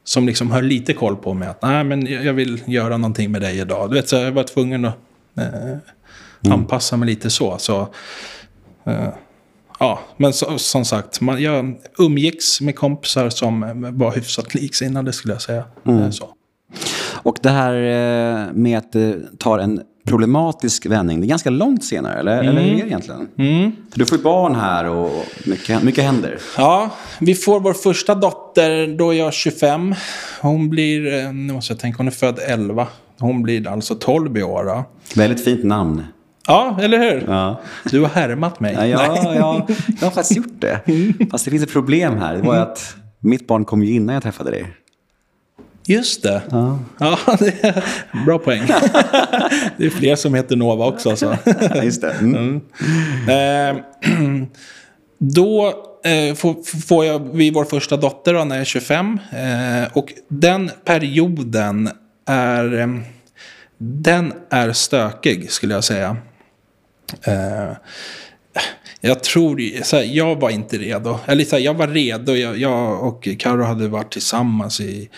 [0.05, 1.49] som liksom höll lite koll på mig.
[1.49, 3.91] Att, Nej, men jag vill göra någonting med dig idag.
[3.91, 4.99] Du vet, så jag var tvungen att
[5.39, 7.59] eh, anpassa mig lite så.
[7.59, 7.81] så
[8.85, 9.09] eh,
[9.79, 15.13] ja, men så, som sagt, man, jag umgicks med kompisar som eh, var hyfsat liksinnade
[15.13, 15.65] skulle jag säga.
[15.87, 16.35] Eh, Så.
[17.23, 17.73] Och det här
[18.53, 22.73] med att det tar en problematisk vändning, det är ganska långt senare, eller, eller hur
[22.73, 23.29] är det egentligen?
[23.91, 26.39] För du får ju barn här och mycket, mycket händer.
[26.57, 29.95] Ja, vi får vår första dotter då jag är 25.
[30.41, 32.87] Hon blir, eh, nu måste jag tänka, hon är född 11.
[33.19, 34.65] Hon blir alltså 12 i år.
[34.65, 34.85] Då.
[35.15, 36.05] Väldigt fint namn.
[36.47, 37.25] Ja, eller hur?
[37.29, 37.61] Ja.
[37.91, 38.75] Du har härmat mig.
[38.75, 39.67] Ja, ja, ja,
[40.01, 40.81] jag har faktiskt gjort det.
[41.31, 42.37] Fast det finns ett problem här.
[42.37, 44.67] Det var att mitt barn kom ju innan jag träffade dig.
[45.85, 46.43] Just det.
[46.51, 46.79] Ja.
[47.39, 47.85] det är
[48.25, 48.67] bra poäng.
[49.77, 51.17] det är fler som heter Nova också.
[51.17, 51.37] Så.
[51.83, 52.13] Just det.
[52.13, 52.61] Mm.
[53.29, 53.83] Eh,
[55.19, 55.67] då
[56.05, 59.19] eh, får, får jag, vi vår första dotter då, när jag är 25.
[59.33, 61.91] Eh, och den perioden
[62.27, 63.01] är,
[63.79, 66.17] den är stökig skulle jag säga.
[69.01, 71.19] Jag tror, så här, jag var inte redo.
[71.27, 72.33] Eller så här, jag var redo.
[72.33, 75.09] Jag, jag och Karo hade varit tillsammans i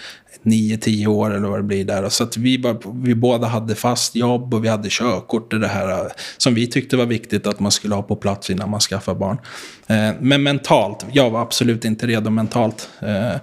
[0.44, 2.08] 9-10 år eller vad det blir där.
[2.08, 5.52] Så att vi, var, vi båda hade fast jobb och vi hade körkort.
[5.52, 8.50] och Det här eh, som vi tyckte var viktigt att man skulle ha på plats
[8.50, 9.38] innan man skaffar barn.
[9.86, 12.88] Eh, men mentalt, jag var absolut inte redo mentalt.
[13.00, 13.36] Eh,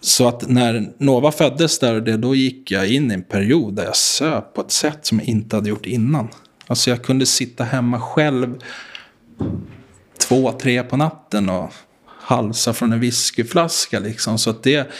[0.00, 3.74] så att när Nova föddes där, och det, då gick jag in i en period
[3.74, 6.28] där jag söp på ett sätt som jag inte hade gjort innan.
[6.66, 8.54] Alltså jag kunde sitta hemma själv
[10.18, 11.72] två, tre på natten och
[12.06, 14.38] halsa från en whiskyflaska liksom.
[14.38, 14.90] Så att det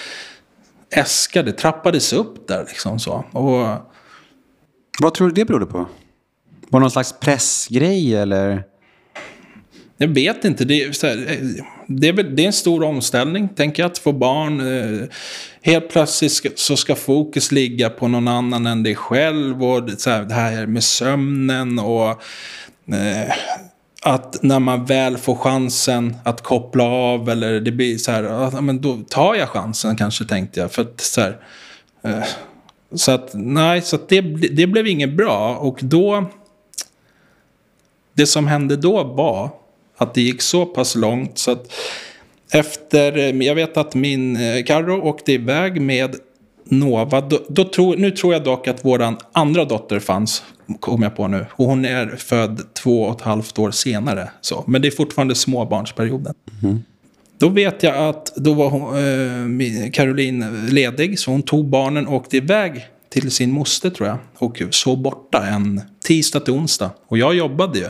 [0.91, 3.25] äskade, trappades upp där liksom så.
[3.33, 3.67] Och
[5.01, 5.79] Vad tror du det berodde på?
[6.69, 8.63] Var det någon slags pressgrej eller?
[9.97, 10.65] Jag vet inte.
[10.65, 14.13] Det är, här, eh, det, är, det är en stor omställning, tänker jag, att få
[14.13, 14.61] barn.
[14.61, 15.09] Eh,
[15.63, 19.65] Helt plötsligt ska, så ska fokus ligga på någon annan än dig själv.
[19.65, 22.09] Och det, så här, det här med sömnen och
[22.95, 23.35] eh,
[24.07, 28.61] att när man väl får chansen att koppla av eller det blir så här, ja,
[28.61, 30.73] men då tar jag chansen kanske tänkte jag.
[30.73, 31.39] För att så här,
[32.03, 32.25] eh,
[32.95, 35.57] så att nej, så att det, det blev inget bra.
[35.57, 36.25] Och då
[38.15, 39.51] det som hände då var
[39.97, 41.73] att det gick så pass långt så att
[42.53, 46.17] efter, jag vet att min eh, Carro åkte iväg med
[46.65, 47.21] Nova.
[47.21, 50.43] Då, då tror, nu tror jag dock att våran andra dotter fanns,
[50.81, 51.47] kom jag på nu.
[51.51, 54.31] Och hon är född två och ett halvt år senare.
[54.41, 54.65] Så.
[54.67, 56.35] Men det är fortfarande småbarnsperioden.
[57.39, 62.15] Då vet jag att då var hon, eh, Caroline ledig, så hon tog barnen och
[62.15, 64.19] åkte iväg till sin moster tror jag.
[64.39, 66.91] Och så borta en tisdag till onsdag.
[67.07, 67.89] Och jag jobbade ju.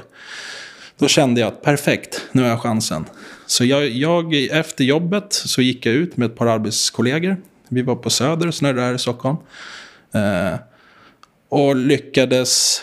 [0.99, 3.05] Då kände jag att perfekt, nu har jag chansen.
[3.47, 7.37] Så jag, jag, efter jobbet så gick jag ut med ett par arbetskollegor.
[7.69, 9.37] Vi var på Söder och snurrade här i Stockholm.
[10.13, 10.55] Eh,
[11.49, 12.83] och lyckades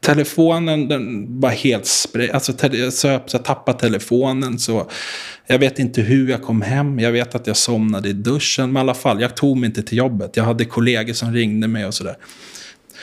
[0.00, 2.30] telefonen den var helt spray.
[2.30, 4.58] Alltså te- så jag, så jag tappade telefonen.
[4.58, 4.90] Så
[5.46, 6.98] jag vet inte hur jag kom hem.
[6.98, 8.72] Jag vet att jag somnade i duschen.
[8.72, 10.36] Men i alla fall, jag tog mig inte till jobbet.
[10.36, 12.16] Jag hade kollegor som ringde mig och sådär.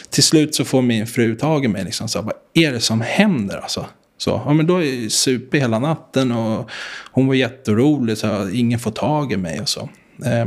[0.10, 1.84] Till slut så får min fru tag i mig.
[1.84, 3.58] Liksom, så, vad är det som händer?
[3.58, 3.86] Alltså?
[4.18, 6.70] Så, ja, men då är jag super hela natten och
[7.12, 8.18] hon var jätteorolig.
[8.18, 9.90] Så ingen får tag i mig och så.
[10.26, 10.46] Eh,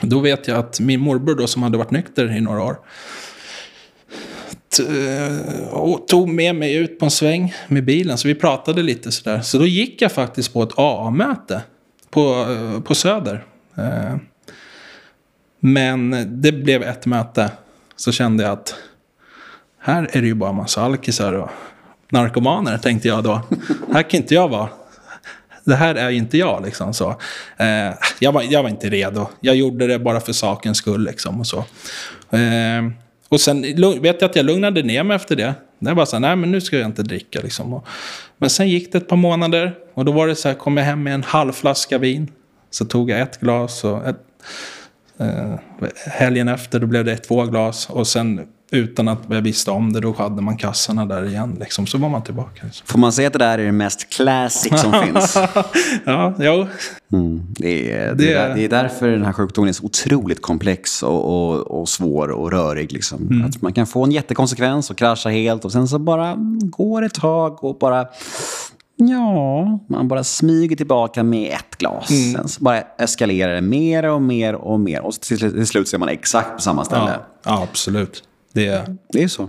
[0.00, 2.76] då vet jag att min morbror då, som hade varit nykter i några år
[4.80, 8.18] eh, tog med mig ut på en sväng med bilen.
[8.18, 9.40] Så vi pratade lite sådär.
[9.40, 11.62] Så då gick jag faktiskt på ett AA-möte
[12.10, 13.44] på, eh, på Söder.
[13.76, 14.16] Eh,
[15.60, 17.50] men det blev ett möte.
[17.96, 18.74] Så kände jag att
[19.78, 21.50] här är det ju bara massa alkisar och
[22.10, 23.40] narkomaner, tänkte jag då.
[23.92, 24.68] här kan inte jag vara.
[25.66, 27.10] Det här är inte jag, liksom så.
[27.56, 29.28] Eh, jag, var, jag var inte redo.
[29.40, 31.58] Jag gjorde det bara för sakens skull, liksom och så.
[32.36, 32.82] Eh,
[33.28, 33.62] och sen
[34.02, 35.54] vet jag att jag lugnade ner mig efter det.
[35.78, 37.74] Det var så här, nej men nu ska jag inte dricka liksom.
[37.74, 37.86] Och,
[38.38, 40.84] men sen gick det ett par månader och då var det så här, kom jag
[40.84, 42.30] hem med en halv flaska vin.
[42.70, 44.20] Så tog jag ett glas och ett,
[45.18, 45.54] eh,
[46.06, 47.90] helgen efter då blev det två glas.
[47.90, 51.56] Och sen utan att jag visste om det, då hade man kassarna där igen.
[51.60, 51.86] Liksom.
[51.86, 52.60] Så var man tillbaka.
[52.64, 52.86] Liksom.
[52.86, 55.36] Får man säga att det där är det mest classic som finns?
[56.04, 56.66] ja, jo.
[57.12, 60.42] Mm, det, är, det, Det- är, det är därför den här sjukdomen är så otroligt
[60.42, 62.92] komplex och, och, och svår och rörig.
[62.92, 63.44] Liksom.
[63.48, 67.14] Att man kan få en jättekonsekvens och krascha helt och sen så bara går ett
[67.14, 68.06] tag och bara...
[68.98, 72.08] Ja, man bara smyger tillbaka med ett glas.
[72.36, 75.00] Sen så bara eskalerar det mer och mer och mer.
[75.00, 77.10] Och till, till slut så är man exakt på samma ställe.
[77.10, 78.22] Ja, ja, absolut.
[78.56, 78.96] Det är...
[79.08, 79.48] Det är så.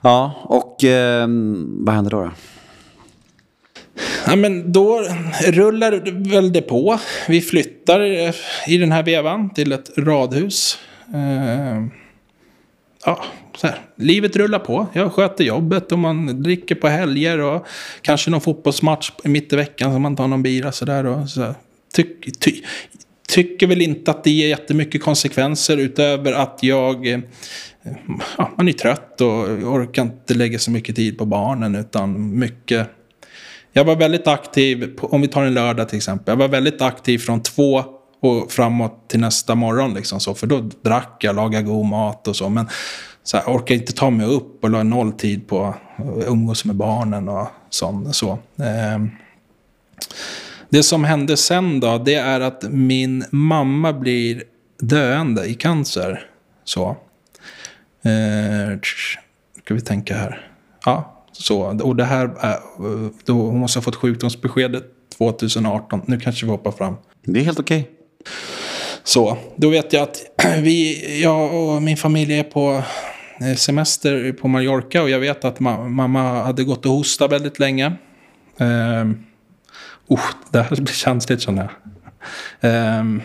[0.00, 1.26] Ja, och eh,
[1.66, 2.22] vad händer då?
[2.22, 2.30] då?
[4.26, 5.06] Ja, men då
[5.46, 5.92] rullar
[6.30, 6.98] väl det på.
[7.28, 8.34] Vi flyttar eh,
[8.66, 10.78] i den här vevan till ett radhus.
[11.14, 11.84] Eh,
[13.04, 13.24] ja,
[13.56, 13.78] så här.
[13.96, 14.86] Livet rullar på.
[14.92, 17.66] Jag sköter jobbet och man dricker på helger och
[18.02, 21.06] kanske någon fotbollsmatch mitt i veckan som man tar någon bira sådär.
[21.06, 21.54] Och så.
[21.92, 22.62] Tyck, ty,
[23.28, 27.06] tycker väl inte att det ger jättemycket konsekvenser utöver att jag...
[27.06, 27.18] Eh,
[28.38, 32.88] Ja, man är trött och orkar inte lägga så mycket tid på barnen utan mycket
[33.76, 36.32] jag var väldigt aktiv, om vi tar en lördag till exempel.
[36.32, 37.84] Jag var väldigt aktiv från två
[38.20, 39.94] och framåt till nästa morgon.
[39.94, 42.48] Liksom så, för då drack jag, lagade god mat och så.
[42.48, 42.68] Men
[43.22, 45.76] så här, jag orkade inte ta mig upp och la noll tid på att
[46.26, 48.16] umgås med barnen och sånt.
[48.16, 48.38] så.
[48.62, 49.10] Ehm,
[50.68, 54.42] det som hände sen då, det är att min mamma blir
[54.80, 56.26] döende i cancer.
[56.64, 56.96] Så.
[58.04, 58.78] Eh,
[59.64, 60.48] ska vi tänka här.
[60.84, 61.60] Ja, så.
[61.62, 64.84] Och det här är, eh, då hon måste ha fått sjukdomsbeskedet
[65.18, 66.02] 2018.
[66.06, 66.96] Nu kanske vi hoppar fram.
[67.22, 67.90] Det är helt okej.
[69.02, 70.22] Så, då vet jag att
[70.58, 72.82] vi, jag och min familj är på
[73.40, 77.58] eh, semester på Mallorca och jag vet att ma- mamma hade gått och hostat väldigt
[77.58, 77.92] länge.
[78.58, 79.24] Ehm,
[80.06, 81.70] oh, det här blir känsligt känner jag.
[82.70, 83.22] Ehm,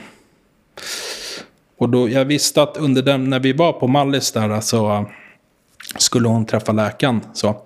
[1.79, 5.05] och då, jag visste att under den, när vi var på Mallis där så
[5.97, 7.21] skulle hon träffa läkaren.
[7.33, 7.61] Så.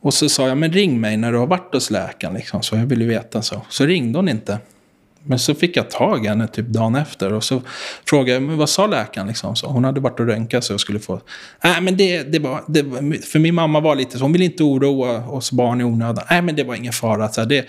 [0.00, 2.34] Och så sa jag, men ring mig när du har varit hos läkaren.
[2.34, 3.60] Liksom, så jag ville veta så.
[3.68, 4.58] Så ringde hon inte.
[5.26, 7.32] Men så fick jag tag i henne typ dagen efter.
[7.32, 7.62] Och så
[8.08, 9.26] frågade jag, men vad sa läkaren?
[9.26, 11.20] Liksom, så hon hade varit och röntgat sig och skulle få...
[11.64, 13.22] Nej, men det, det, var, det var...
[13.22, 16.24] För min mamma var lite så, hon ville inte oroa oss barn i onödan.
[16.30, 17.28] Nej, men det var ingen fara.
[17.28, 17.66] Så här, det,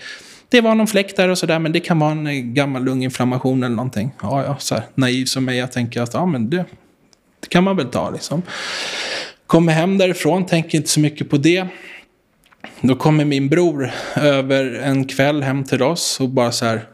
[0.48, 3.62] det var någon fläck där och sådär, men det kan vara en eh, gammal lunginflammation
[3.62, 4.10] eller någonting.
[4.22, 6.64] Ja, ja, så här, naiv som mig, jag tänker att ja, men det,
[7.40, 8.42] det kan man väl ta liksom.
[9.46, 11.66] Kommer hem därifrån, tänker inte så mycket på det.
[12.80, 16.88] Då kommer min bror över en kväll hem till oss och bara så här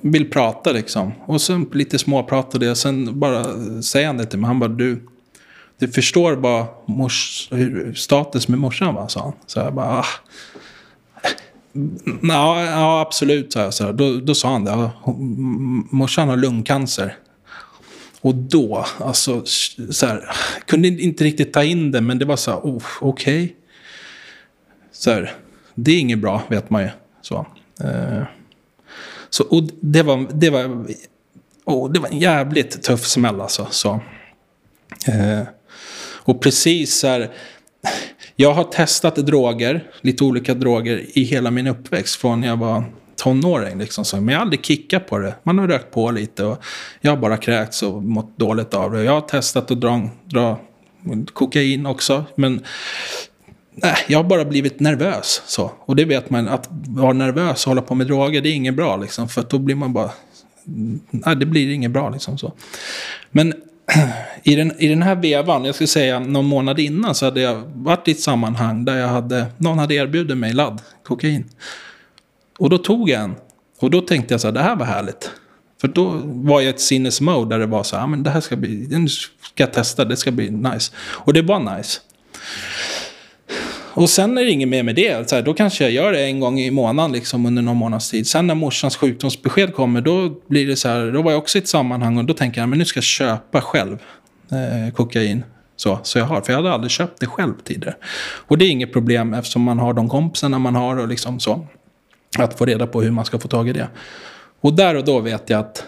[0.00, 1.12] vill prata liksom.
[1.26, 2.76] Och sen lite småprat och det.
[2.76, 3.44] Sen bara
[3.82, 4.48] säger han det till mig.
[4.48, 5.06] Han bara du,
[5.78, 9.32] du förstår bara mors, hur status med morsan va, sa han.
[9.46, 10.06] Så jag bara, ah.
[12.22, 13.74] Ja, ja absolut, sa jag.
[13.74, 13.92] Så här.
[13.92, 14.70] Då, då sa han det.
[14.70, 14.92] Ja,
[15.90, 17.16] morsan har lungcancer.
[18.20, 19.42] Och då, alltså,
[19.90, 20.30] så här,
[20.66, 23.56] kunde inte riktigt ta in det, men det var så här, oh, okej.
[24.92, 25.34] Så här,
[25.74, 26.88] det är inget bra, vet man ju.
[27.22, 27.46] Så,
[27.84, 28.22] eh,
[29.30, 30.86] så och det var, det var,
[31.64, 33.66] oh, det var en jävligt tuff smäll alltså.
[33.70, 34.00] Så.
[35.06, 35.42] Eh,
[36.24, 37.30] och precis så här,
[38.36, 42.84] jag har testat droger, lite olika droger, i hela min uppväxt från när jag var
[43.16, 43.78] tonåring.
[43.78, 44.16] Liksom så.
[44.16, 45.34] Men jag har aldrig kickat på det.
[45.42, 46.62] Man har rökt på lite och
[47.00, 49.04] jag har bara kräkts och mått dåligt av det.
[49.04, 50.60] Jag har testat att dra, dra
[51.32, 52.64] kokain också, men
[53.74, 55.42] nej, jag har bara blivit nervös.
[55.46, 55.70] Så.
[55.78, 58.74] Och det vet man, att vara nervös och hålla på med droger, det är inget
[58.74, 58.96] bra.
[58.96, 60.10] Liksom, för då blir man bara...
[61.10, 62.10] Nej, det blir inget bra.
[62.10, 62.52] Liksom, så.
[63.30, 63.54] Men
[64.42, 67.62] i den, i den här vevan, jag skulle säga någon månad innan, så hade jag
[67.74, 71.44] varit i ett sammanhang där jag hade, någon hade erbjudit mig ladd, kokain.
[72.58, 73.34] Och då tog jag en.
[73.80, 75.30] Och då tänkte jag så här, det här var härligt.
[75.80, 78.40] För då var jag i ett sinnesmode där det var så här, men det här
[78.40, 80.92] ska bli, nu ska jag testa, det ska bli nice.
[80.98, 82.00] Och det var nice.
[83.94, 85.28] Och sen är det inget mer med det.
[85.30, 88.10] Så här, då kanske jag gör det en gång i månaden liksom, under någon månads
[88.10, 88.26] tid.
[88.26, 91.60] Sen när morsans sjukdomsbesked kommer, då blir det så här, då var jag också i
[91.60, 93.98] ett sammanhang och då tänker jag, men nu ska jag köpa själv
[94.50, 95.44] eh, kokain.
[95.76, 97.94] Så, så jag har, för jag hade aldrig köpt det själv tidigare.
[98.46, 101.66] Och det är inget problem eftersom man har de kompisarna man har och liksom så.
[102.38, 103.88] Att få reda på hur man ska få tag i det.
[104.60, 105.84] Och där och då vet jag att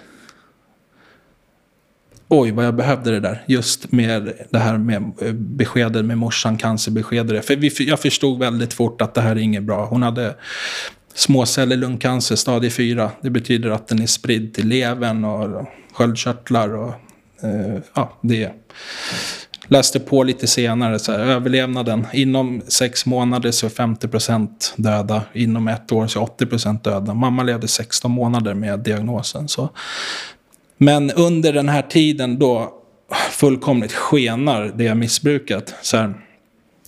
[2.40, 3.42] oj vad jag behövde det där.
[3.46, 7.46] Just med det här med eh, beskedet med morsan, cancerbeskedet.
[7.46, 9.86] För vi, jag förstod väldigt fort att det här är inget bra.
[9.86, 10.34] Hon hade
[11.14, 13.10] småceller lungcancer, stadie 4.
[13.20, 16.94] Det betyder att den är spridd till levern och sköldkörtlar och
[17.42, 18.52] eh, ja, det
[19.68, 22.06] läste på lite senare, så här, överlevnaden.
[22.12, 27.14] Inom sex månader så är 50% döda, inom ett år så är 80% döda.
[27.14, 29.48] Mamma levde 16 månader med diagnosen.
[29.48, 29.70] Så.
[30.76, 32.74] Men under den här tiden då
[33.30, 35.74] fullkomligt skenar det missbruket.
[35.82, 36.14] Så här,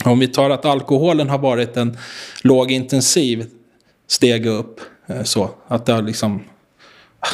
[0.05, 1.97] om vi tar att alkoholen har varit en
[2.43, 3.47] lågintensiv
[4.07, 4.81] steg upp.
[5.07, 6.45] Eh, så att det har liksom
[7.21, 7.29] ah,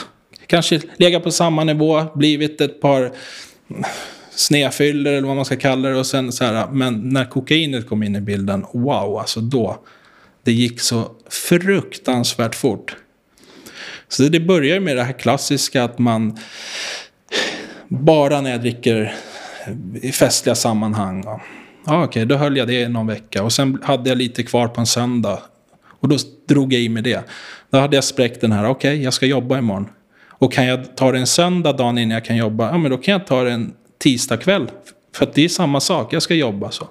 [0.47, 3.13] kanske legat på samma nivå, blivit ett par
[4.31, 5.99] snefyller eller vad man ska kalla det.
[5.99, 9.79] Och sen så här, men när kokainet kom in i bilden, wow, alltså då.
[10.45, 12.97] Det gick så fruktansvärt fort.
[14.13, 16.39] Så det börjar med det här klassiska att man
[17.89, 19.15] bara när jag dricker
[19.67, 21.23] eh, i festliga sammanhang.
[21.25, 21.41] Ja,
[21.87, 23.43] okej, okay, då höll jag det i någon vecka.
[23.43, 25.43] Och sen hade jag lite kvar på en söndag.
[25.85, 26.17] Och då
[26.49, 27.25] drog jag i med det.
[27.71, 29.89] Då hade jag spräckt den här, okej, okay, jag ska jobba imorgon.
[30.29, 32.97] Och kan jag ta det en söndag dagen innan jag kan jobba, ja men då
[32.97, 34.71] kan jag ta det en tisdag kväll.
[35.15, 36.89] För att det är samma sak, jag ska jobba så.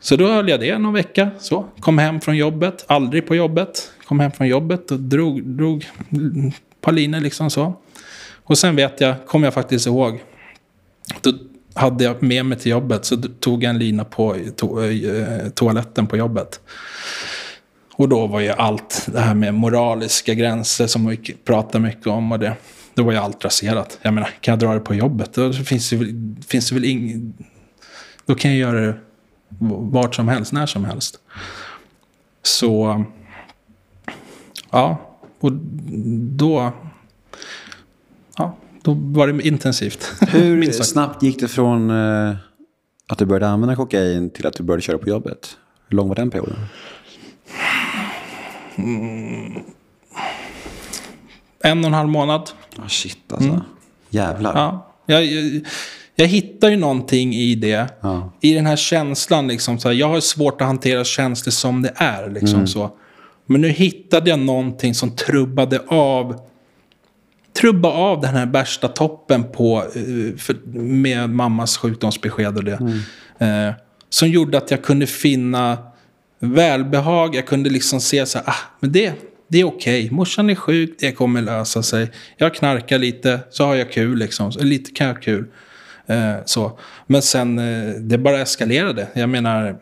[0.00, 1.30] Så då höll jag det någon vecka.
[1.38, 1.66] Så.
[1.80, 3.90] Kom hem från jobbet, aldrig på jobbet.
[4.10, 5.88] Kom hem från jobbet och drog, drog
[6.80, 7.74] Pauline liksom så.
[8.44, 10.22] Och sen vet jag, kom jag faktiskt ihåg.
[11.20, 11.32] Då
[11.74, 16.06] hade jag med mig till jobbet så tog jag en lina på to eh, toaletten
[16.06, 16.60] på jobbet.
[17.92, 22.32] Och då var ju allt det här med moraliska gränser som vi pratar mycket om
[22.32, 22.56] och det.
[22.94, 23.98] Då var ju allt raserat.
[24.02, 25.34] Jag menar, kan jag dra det på jobbet?
[25.34, 27.32] Då finns det väl, finns det väl ing...
[28.26, 28.94] Då kan jag göra det
[29.70, 31.18] vart som helst, när som helst.
[32.42, 33.04] Så,
[34.70, 34.98] ja,
[35.40, 35.52] och
[36.32, 36.72] då,
[38.36, 40.12] ja, då var det intensivt.
[40.28, 42.36] Hur snabbt gick det från uh,
[43.06, 45.56] att du började använda kokain till att du började köra på jobbet?
[45.88, 46.56] Hur lång var den perioden?
[48.76, 49.62] Mm.
[51.64, 52.50] En och en halv månad.
[52.78, 53.48] Oh, shit alltså.
[53.48, 53.60] Mm.
[54.10, 54.56] Jävlar.
[54.56, 54.92] Ja.
[55.06, 55.66] Jag, jag,
[56.14, 57.88] jag hittar ju någonting i det.
[58.00, 58.32] Ja.
[58.40, 59.48] I den här känslan.
[59.48, 62.30] Liksom, så här, jag har svårt att hantera känslor som det är.
[62.30, 62.66] Liksom, mm.
[62.66, 62.90] så.
[63.50, 66.40] Men nu hittade jag någonting som trubbade av
[67.60, 72.80] trubba av den här värsta toppen på, eh, för, med mammas sjukdomsbesked och det.
[73.38, 73.68] Mm.
[73.68, 73.74] Eh,
[74.08, 75.78] som gjorde att jag kunde finna
[76.38, 77.34] välbehag.
[77.34, 79.12] Jag kunde liksom se så här, ah, men det,
[79.48, 80.04] det är okej.
[80.04, 80.16] Okay.
[80.16, 82.10] Morsan är sjuk, det kommer lösa sig.
[82.36, 84.52] Jag knarkar lite, så har jag kul liksom.
[84.60, 85.46] Lite kan jag ha kul.
[86.06, 86.78] Eh, så.
[87.06, 89.08] Men sen, eh, det bara eskalerade.
[89.12, 89.76] Jag menar,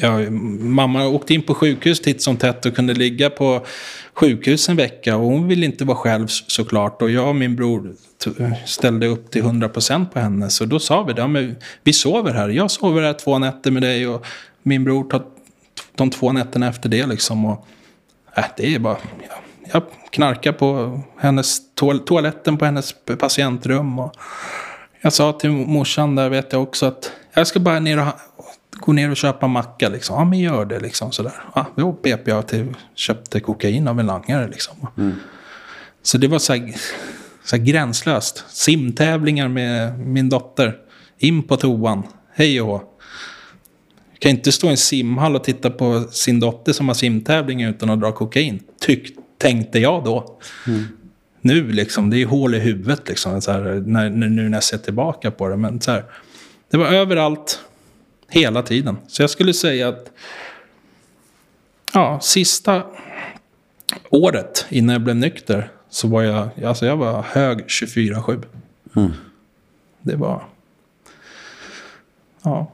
[0.00, 3.66] ja, mamma åkte in på sjukhus titt som tätt och kunde ligga på
[4.14, 5.16] sjukhus en vecka.
[5.16, 7.02] Och hon ville inte vara själv såklart.
[7.02, 7.94] Och jag och min bror
[8.66, 10.50] ställde upp till 100% på henne.
[10.50, 12.48] Så då sa vi det, ja, men vi sover här.
[12.48, 14.26] Jag sover här två nätter med dig och
[14.62, 15.22] min bror tar
[15.94, 17.06] de två nätterna efter det.
[17.06, 17.44] Liksom.
[17.44, 17.66] Och,
[18.36, 18.96] äh, det är bara,
[19.28, 23.98] ja, jag knarkar på hennes toal toaletten på hennes patientrum.
[23.98, 24.14] Och
[25.00, 28.04] jag sa till morsan där vet jag också att jag ska bara ner och
[28.78, 29.88] gå ner och köpa macka.
[29.88, 30.16] Liksom.
[30.16, 31.32] Ja, men gör det liksom sådär.
[31.54, 34.86] Ja, då pep jag till, köpte kokain av en langare liksom.
[34.96, 35.14] Mm.
[36.02, 36.74] Så det var så här,
[37.44, 38.44] så här gränslöst.
[38.48, 40.76] Simtävlingar med min dotter.
[41.18, 42.02] In på toan.
[42.34, 42.82] Hej och hå.
[44.18, 47.90] Kan inte stå i en simhall och titta på sin dotter som har simtävling utan
[47.90, 48.60] att dra kokain.
[48.80, 50.38] Tyck, tänkte jag då.
[50.66, 50.84] Mm.
[51.40, 55.30] Nu liksom, det är hål i huvudet liksom, här, när, nu när jag ser tillbaka
[55.30, 55.56] på det.
[55.56, 56.04] Men så här,
[56.70, 57.60] det var överallt,
[58.28, 58.96] hela tiden.
[59.08, 60.10] Så jag skulle säga att
[61.94, 62.82] ja, sista
[64.10, 68.44] året innan jag blev nykter så var jag, alltså jag var hög 24-7.
[68.96, 69.12] Mm.
[70.00, 70.44] Det var...
[72.42, 72.72] Ja.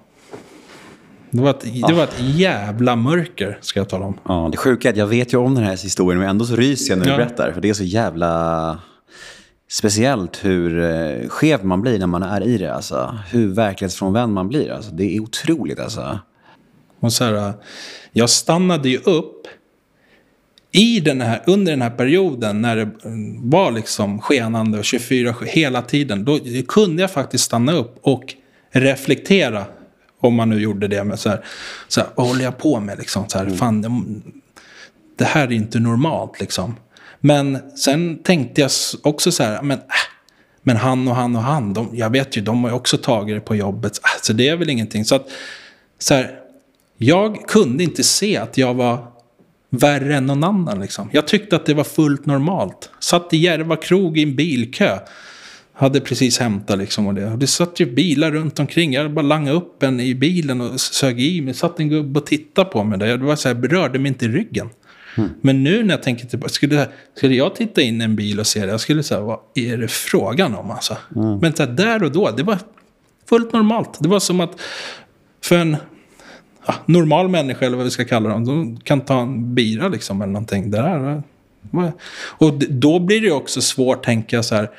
[1.31, 4.19] Det var, ett, det var ett jävla mörker, ska jag tala om.
[4.29, 6.57] Ja, det sjuka är att jag vet ju om den här historien, men ändå så
[6.57, 7.17] ryser jag när du ja.
[7.17, 7.53] berättar.
[7.53, 8.79] För det är så jävla...
[9.69, 12.75] speciellt hur eh, skev man blir när man är i det.
[12.75, 13.19] Alltså.
[13.31, 14.71] Hur verklighetsfrånvänd man blir.
[14.71, 14.91] Alltså.
[14.91, 16.19] Det är otroligt alltså.
[17.01, 17.53] Och så här,
[18.13, 19.47] jag stannade ju upp
[20.73, 22.91] i den här, under den här perioden när det
[23.43, 26.25] var liksom skenande och 24 hela tiden.
[26.25, 26.39] Då
[26.69, 28.35] kunde jag faktiskt stanna upp och
[28.71, 29.65] reflektera.
[30.21, 31.45] Om man nu gjorde det med så här,
[31.89, 33.29] så här vad håller jag på med liksom?
[33.29, 33.59] Så här, mm.
[33.59, 33.91] fan, det,
[35.17, 36.75] det här är inte normalt liksom.
[37.27, 38.71] Men sen tänkte jag
[39.03, 39.85] också så här, men, äh,
[40.63, 43.37] men han och han och han, de, jag vet ju, de har ju också tagit
[43.37, 43.95] det på jobbet.
[43.95, 45.05] så så det är väl ingenting.
[45.05, 45.29] Så att,
[45.99, 46.39] så här,
[46.99, 49.07] jag kunde inte se att jag var
[49.71, 50.81] värre än någon annan.
[50.81, 51.11] Liksom.
[51.13, 52.91] Jag tyckte att det var fullt normalt.
[53.01, 54.99] Satt i Järva krog i en bilkö.
[55.73, 57.07] Hade precis hämtat liksom.
[57.07, 58.93] Och det, och det satt ju bilar runt omkring.
[58.93, 61.55] Jag bara langade upp en i bilen och sög i mig.
[61.55, 62.99] satt en gubbe och tittade på mig.
[62.99, 63.07] Där.
[63.07, 64.71] Jag var så här, berörde mig inte i ryggen.
[65.17, 65.31] Mm.
[65.41, 68.47] Men nu när jag tänker tillbaka, skulle, skulle jag titta in i en bil och
[68.47, 70.97] se det, jag skulle säga, vad är det frågan om alltså?
[71.17, 71.39] Mm.
[71.39, 72.59] Men så här, där och då, det var
[73.29, 73.99] fullt normalt.
[74.01, 74.61] Det var som att
[75.43, 75.77] för en
[76.67, 80.23] ja, normal människa, eller vad vi ska kalla dem, de kan ta en bira liksom,
[80.23, 80.71] eller någonting.
[80.71, 81.23] Det där,
[82.17, 84.71] och då blir det också svårt, tänka så här,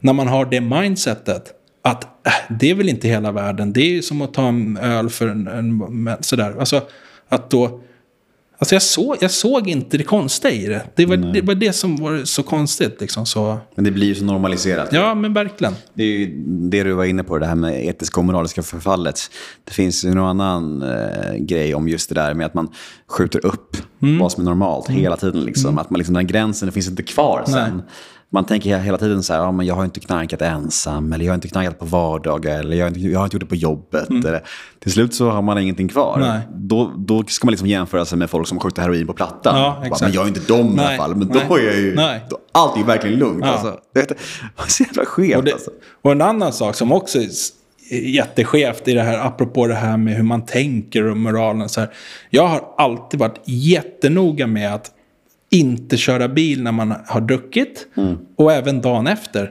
[0.00, 3.90] när man har det mindsetet, att äh, det är väl inte hela världen, det är
[3.90, 6.54] ju som att ta en öl för en, en sådär.
[6.58, 6.82] Alltså,
[7.28, 7.80] att då
[8.58, 10.82] Alltså jag, såg, jag såg inte det konstiga i det.
[10.94, 13.00] Det var, det var det som var så konstigt.
[13.00, 13.58] Liksom, så.
[13.74, 14.88] Men det blir ju så normaliserat.
[14.92, 15.74] Ja, men verkligen.
[15.94, 19.20] Det är ju det du var inne på, det här med etiska och moraliska förfallet.
[19.64, 22.68] Det finns ju någon annan eh, grej om just det där med att man
[23.08, 24.18] skjuter upp mm.
[24.18, 25.00] vad som är normalt mm.
[25.00, 25.40] hela tiden.
[25.40, 25.68] Liksom.
[25.68, 25.78] Mm.
[25.78, 27.76] Att man liksom, den gränsen finns inte kvar sen.
[27.76, 27.84] Nej
[28.30, 31.32] man tänker hela tiden så här, ja, men jag har inte knarkat ensam, eller jag
[31.32, 33.54] har inte knarkat på vardagar, eller jag har inte, jag har inte gjort det på
[33.54, 34.10] jobbet.
[34.10, 34.26] Mm.
[34.26, 34.42] Eller,
[34.78, 36.40] till slut så har man ingenting kvar.
[36.54, 39.60] Då, då ska man liksom jämföra sig med folk som skjuter heroin på plattan.
[39.60, 40.84] Ja, bara, men jag är inte dem Nej.
[40.84, 41.16] i alla fall.
[41.16, 41.44] Men Nej.
[41.48, 41.94] då är jag ju,
[42.30, 43.44] då, allt är ju verkligen lugnt.
[43.44, 43.52] Ja.
[43.52, 43.80] Alltså.
[43.94, 45.36] Det är så jävla skevt.
[45.36, 45.70] Och, det, alltså.
[46.02, 47.28] och en annan sak som också är
[47.90, 51.68] jätteskevt i det här, apropå det här med hur man tänker och moralen.
[51.68, 51.90] Så här.
[52.30, 54.90] Jag har alltid varit jättenoga med att
[55.50, 57.86] inte köra bil när man har druckit.
[57.96, 58.18] Mm.
[58.36, 59.50] Och även dagen efter.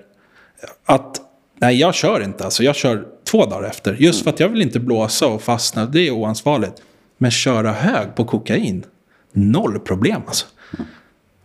[0.86, 1.22] Att,
[1.60, 3.94] nej jag kör inte alltså, jag kör två dagar efter.
[3.94, 4.24] Just mm.
[4.24, 6.82] för att jag vill inte blåsa och fastna, det är oansvarigt.
[7.18, 8.86] Men köra hög på kokain,
[9.34, 10.46] noll problem alltså.
[10.74, 10.88] Mm.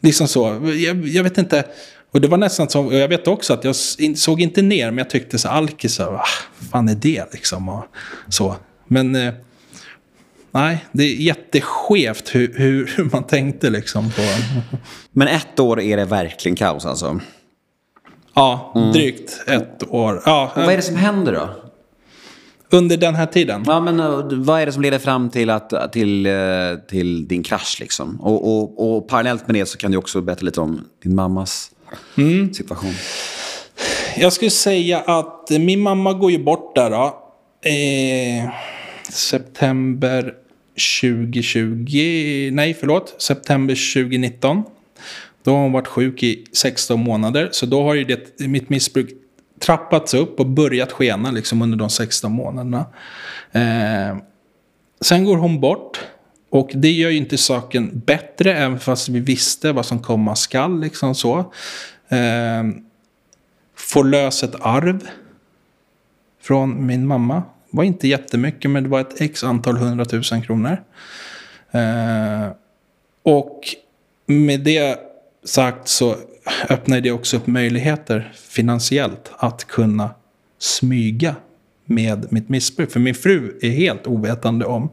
[0.00, 1.64] Liksom så, jag, jag, vet inte.
[2.10, 3.76] Och det var nästan som, och jag vet också att jag
[4.16, 7.68] såg inte ner, men jag tyckte så alkisar, vad fan är det liksom?
[7.68, 7.84] Och
[8.28, 8.56] så.
[8.86, 9.32] Men...
[10.54, 14.10] Eh, nej, det är jätteskevt hur, hur, man tänkte liksom.
[14.10, 14.22] På...
[15.12, 17.20] Men ett år är det verkligen kaos alltså?
[18.34, 18.92] Ja, mm.
[18.92, 20.22] drygt ett år.
[20.24, 21.48] Ja, och vad är det som händer då?
[22.72, 23.64] Under den här tiden?
[23.66, 27.42] Ja, men uh, vad är det som leder fram till, att, till, uh, till din
[27.42, 27.76] krasch?
[27.80, 28.20] Liksom?
[28.20, 31.70] Och, och, och parallellt med det så kan du också berätta lite om din mammas
[32.16, 32.54] mm.
[32.54, 32.94] situation.
[34.16, 37.16] Jag skulle säga att min mamma går ju bort där då.
[37.70, 38.50] Eh,
[39.10, 40.34] september
[41.00, 44.62] 2020, nej förlåt, september 2019.
[45.42, 47.48] Då har hon varit sjuk i 16 månader.
[47.52, 49.10] Så då har ju det, mitt missbruk
[49.60, 52.86] trappats upp och börjat skena liksom under de 16 månaderna.
[53.52, 54.16] Eh,
[55.00, 56.00] sen går hon bort.
[56.50, 60.80] Och det gör ju inte saken bättre, även fast vi visste vad som komma skall.
[60.80, 61.38] Liksom så.
[62.08, 62.64] Eh,
[63.76, 65.08] får lös ett arv
[66.42, 70.76] från min mamma var inte jättemycket, men det var ett x antal hundratusen kronor.
[71.70, 72.48] Eh,
[73.22, 73.60] och
[74.26, 74.98] med det
[75.44, 76.16] sagt så
[76.68, 80.10] öppnade det också upp möjligheter finansiellt att kunna
[80.58, 81.36] smyga
[81.84, 82.90] med mitt missbruk.
[82.90, 84.90] För min fru är helt ovetande om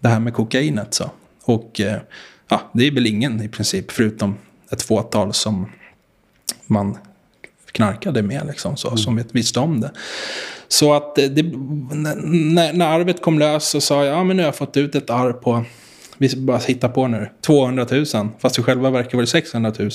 [0.00, 0.94] det här med kokainet.
[0.94, 1.10] Så.
[1.44, 2.00] Och eh,
[2.48, 4.36] ja, det är väl ingen i princip, förutom
[4.70, 5.72] ett fåtal som
[6.66, 6.98] man
[7.72, 8.98] knarkade med, liksom, så, mm.
[8.98, 9.90] som visste om det.
[10.68, 14.48] Så att det, när, när arvet kom lös så sa jag, ja men nu har
[14.48, 15.64] jag fått ut ett arv på,
[16.18, 18.06] vi bara hittar på nu, 200 000.
[18.38, 19.90] Fast i själva verket var det 600 000.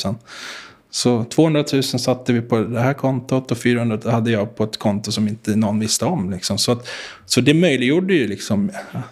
[0.89, 4.63] Så 200 000 satte vi på det här kontot och 400 000 hade jag på
[4.63, 6.31] ett konto som inte någon visste om.
[6.31, 6.57] Liksom.
[6.57, 6.87] Så, att,
[7.25, 8.71] så det möjliggjorde ju liksom,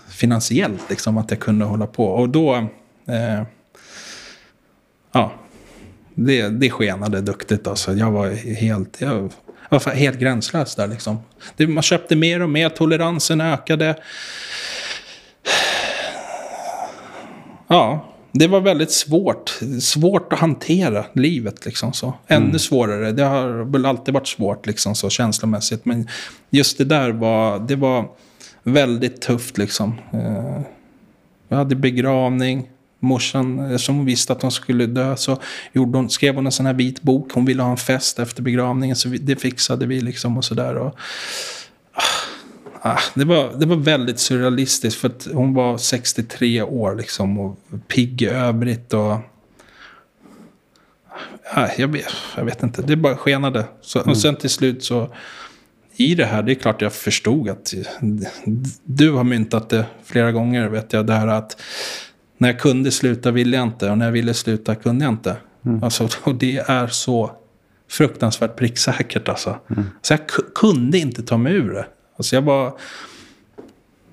[0.09, 2.05] finansiellt liksom, att jag kunde hålla på.
[2.05, 2.55] Och då...
[3.05, 3.43] Eh,
[5.11, 5.31] ja,
[6.15, 7.67] det, det skenade duktigt.
[7.67, 7.93] Alltså.
[7.93, 9.01] Jag var helt...
[9.01, 9.31] Jag
[9.71, 11.19] var helt gränslös där liksom.
[11.55, 13.95] Det, man köpte mer och mer, toleransen ökade.
[17.67, 19.59] Ja, det var väldigt svårt.
[19.81, 22.13] Svårt att hantera livet liksom så.
[22.27, 22.59] Ännu mm.
[22.59, 23.11] svårare.
[23.11, 25.85] Det har väl alltid varit svårt liksom så känslomässigt.
[25.85, 26.07] Men
[26.49, 28.09] just det där var, det var
[28.63, 29.99] väldigt tufft liksom.
[30.13, 30.61] Eh,
[31.47, 32.69] jag hade begravning.
[33.03, 35.37] Morsan, eftersom hon visste att hon skulle dö, så
[35.73, 37.31] gjorde hon, skrev hon en sån här vit bok.
[37.33, 40.75] Hon ville ha en fest efter begravningen, så vi, det fixade vi liksom och sådär.
[40.75, 40.97] Och,
[42.81, 47.57] ah, det, var, det var väldigt surrealistiskt, för att hon var 63 år liksom, och
[47.87, 48.93] pigg i övrigt.
[48.93, 49.17] Och,
[51.53, 53.65] ah, jag, vet, jag vet inte, det bara skenade.
[53.81, 55.09] Så, Och sen till slut så
[55.95, 57.73] i det här, det är klart jag förstod att
[58.83, 61.61] du har myntat det flera gånger, vet jag, det här att
[62.41, 65.35] när jag kunde sluta ville jag inte och när jag ville sluta kunde jag inte.
[65.65, 65.83] Mm.
[65.83, 67.31] Alltså, och det är så
[67.89, 69.59] fruktansvärt pricksäkert alltså.
[69.69, 69.83] Mm.
[70.01, 70.19] Så jag
[70.55, 71.85] kunde inte ta mig ur det.
[72.17, 72.73] Alltså jag var...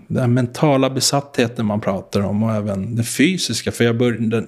[0.09, 3.73] Den mentala besattheten man pratar om och även den fysiska.
[3.73, 4.47] För jag började,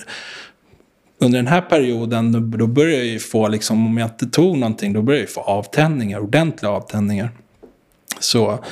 [1.21, 4.93] under den här perioden då började jag ju få, liksom, om jag inte tog någonting,
[4.93, 7.31] då började jag få avtändningar, ordentliga avtändningar.
[8.19, 8.65] Så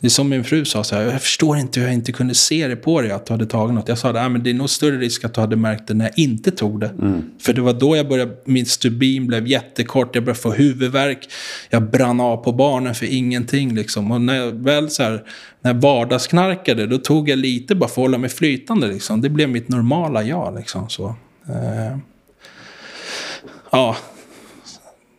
[0.00, 2.34] det är som min fru sa, så här, jag förstår inte hur jag inte kunde
[2.34, 3.88] se det på dig att du hade tagit något.
[3.88, 6.04] Jag sa, Nej, men det är nog större risk att du hade märkt det när
[6.04, 6.88] jag inte tog det.
[6.88, 7.22] Mm.
[7.38, 11.28] För det var då jag började, min stubin blev jättekort, jag började få huvudvärk.
[11.70, 14.10] Jag brann av på barnen för ingenting liksom.
[14.10, 15.24] Och när jag väl så här,
[15.60, 19.20] när jag vardagsknarkade, då tog jag lite bara för att hålla mig flytande liksom.
[19.20, 20.88] Det blev mitt normala jag liksom.
[20.88, 21.06] Så.
[21.48, 21.98] Eh,
[23.70, 23.96] ja,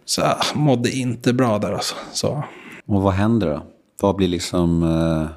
[0.06, 1.96] så jag mådde inte bra där alltså.
[2.14, 2.44] Så.
[2.86, 3.64] Och vad händer då?
[4.02, 5.30] Vad blir liksom eh,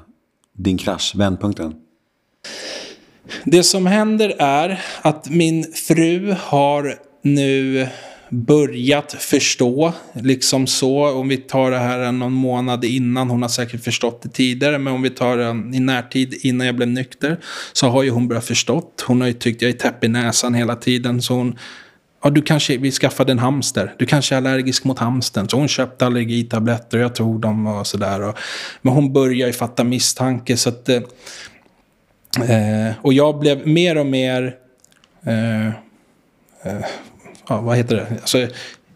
[0.57, 1.73] din krasch, vändpunkten?
[3.45, 7.87] Det som händer är att min fru har nu
[8.29, 11.11] börjat förstå, liksom så.
[11.11, 14.93] Om vi tar det här någon månad innan, hon har säkert förstått det tidigare, men
[14.93, 17.37] om vi tar det i närtid innan jag blev nykter,
[17.73, 19.03] så har ju hon börjat förstått.
[19.07, 21.57] Hon har ju tyckt jag är täpp i näsan hela tiden, så hon
[22.23, 23.93] Ja, du kanske, vi skaffade en hamster.
[23.97, 25.49] Du kanske är allergisk mot hamstern.
[25.49, 28.33] Så hon köpte allergitabletter och jag tog dem och sådär.
[28.81, 30.57] Men hon började ju fatta misstanke.
[30.57, 31.01] Så att, eh,
[33.01, 34.55] och jag blev mer och mer...
[35.25, 36.85] Eh, eh,
[37.47, 38.07] ja, vad heter det?
[38.11, 38.47] Alltså,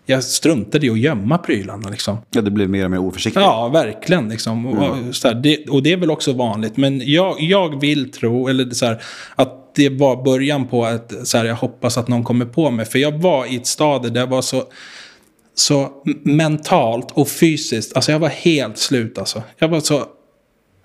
[0.05, 1.89] jag struntade i att gömma prylarna.
[1.89, 2.17] Liksom.
[2.31, 3.41] Ja, det blev mer och mer oförsiktigt.
[3.41, 4.29] Ja, verkligen.
[4.29, 4.65] Liksom.
[4.65, 4.77] Mm.
[4.77, 6.77] Och, här, det, och det är väl också vanligt.
[6.77, 9.01] Men jag, jag vill tro, eller så här,
[9.35, 12.85] att det var början på att så här, jag hoppas att någon kommer på mig.
[12.85, 14.63] För jag var i ett stadie där jag var så,
[15.55, 19.43] så mentalt och fysiskt, alltså jag var helt slut alltså.
[19.57, 19.97] Jag var så,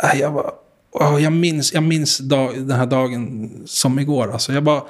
[0.03, 4.33] äh, jag var, jag minns, jag minns dag, den här dagen som igår.
[4.33, 4.83] Alltså jag var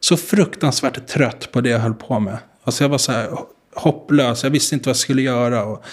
[0.00, 2.38] så fruktansvärt trött på det jag höll på med.
[2.64, 3.38] Alltså jag var så här
[3.74, 5.64] hopplös, jag visste inte vad jag skulle göra.
[5.64, 5.84] Och,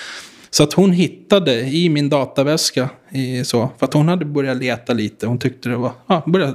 [0.50, 4.94] så att hon hittade i min dataväska, i, så, för att hon hade börjat leta
[4.94, 5.28] lite.
[5.28, 6.54] Hon tyckte det var, ja, började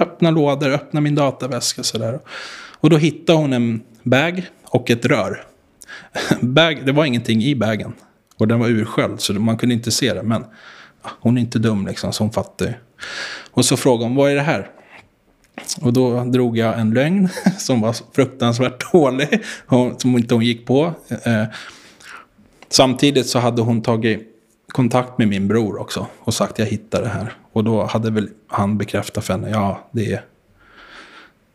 [0.00, 2.20] öppna lådor, öppna min dataväska sådär.
[2.80, 5.44] Och då hittade hon en bag och ett rör.
[6.40, 7.92] bag, det var ingenting i bagen.
[8.38, 10.22] Och den var ursköljd så man kunde inte se det.
[10.22, 10.44] Men
[11.20, 12.74] hon är inte dum liksom, så hon fattade.
[13.50, 14.70] Och så frågade hon, vad är det här?
[15.80, 17.28] Och då drog jag en lögn
[17.58, 19.42] som var fruktansvärt dålig.
[19.98, 20.94] Som inte hon gick på.
[21.22, 21.44] Eh,
[22.68, 24.32] samtidigt så hade hon tagit
[24.72, 26.06] kontakt med min bror också.
[26.18, 27.32] Och sagt jag hittade det här.
[27.56, 29.50] Och då hade väl han bekräftat för henne.
[29.50, 30.22] Ja, det är,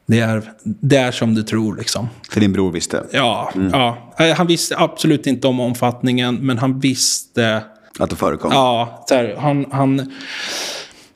[0.06, 2.10] det är, det är som du tror liksom.
[2.30, 3.04] För din bror visste?
[3.12, 3.70] Ja, mm.
[3.74, 3.98] ja.
[4.38, 6.36] Han visste absolut inte om omfattningen.
[6.36, 7.64] Men han visste.
[8.00, 8.52] Att det förekom?
[8.52, 10.12] Ja, så här, han, han,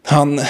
[0.04, 0.42] han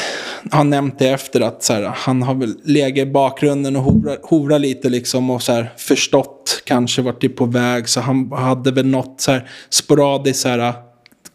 [0.51, 4.19] har nämnt det efter att så här, han har väl legat i bakgrunden och hovrat
[4.23, 7.89] hovra lite liksom och så här, förstått kanske vart det är på väg.
[7.89, 10.73] Så han hade väl något så här sporadiskt så här,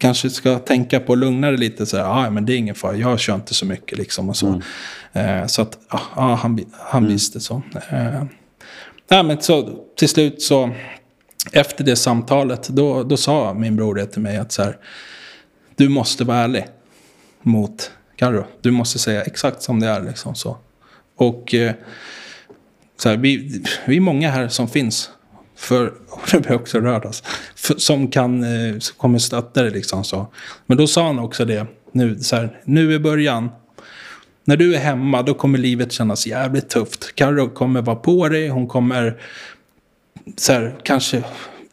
[0.01, 1.85] kanske ska tänka på att lugna det lite.
[1.85, 4.37] Så här, ah, men det är ingen fara, jag kör inte så mycket liksom och
[4.37, 4.61] så.
[5.13, 5.41] Mm.
[5.41, 7.13] Eh, så att, ja, ah, han, han mm.
[7.13, 7.61] visste så.
[7.89, 8.23] Eh,
[9.07, 10.69] ja, men så till slut så,
[11.51, 14.77] efter det samtalet, då, då sa min bror det till mig att så här,
[15.75, 16.65] du måste vara ärlig
[17.41, 18.45] mot Carro.
[18.61, 20.01] Du måste säga exakt som det är.
[20.01, 20.57] Liksom, så.
[21.15, 21.73] Och eh,
[22.97, 25.09] så här, vi, vi är många här som finns.
[25.61, 25.93] För,
[26.31, 27.23] det blir också rörd alltså,
[27.55, 30.27] för, som kan, eh, som kommer stötta dig liksom så.
[30.65, 33.49] Men då sa han också det, nu, så här, nu i början.
[34.43, 37.15] När du är hemma då kommer livet kännas jävligt tufft.
[37.15, 39.17] Carro kommer vara på dig, hon kommer
[40.37, 41.23] så här, kanske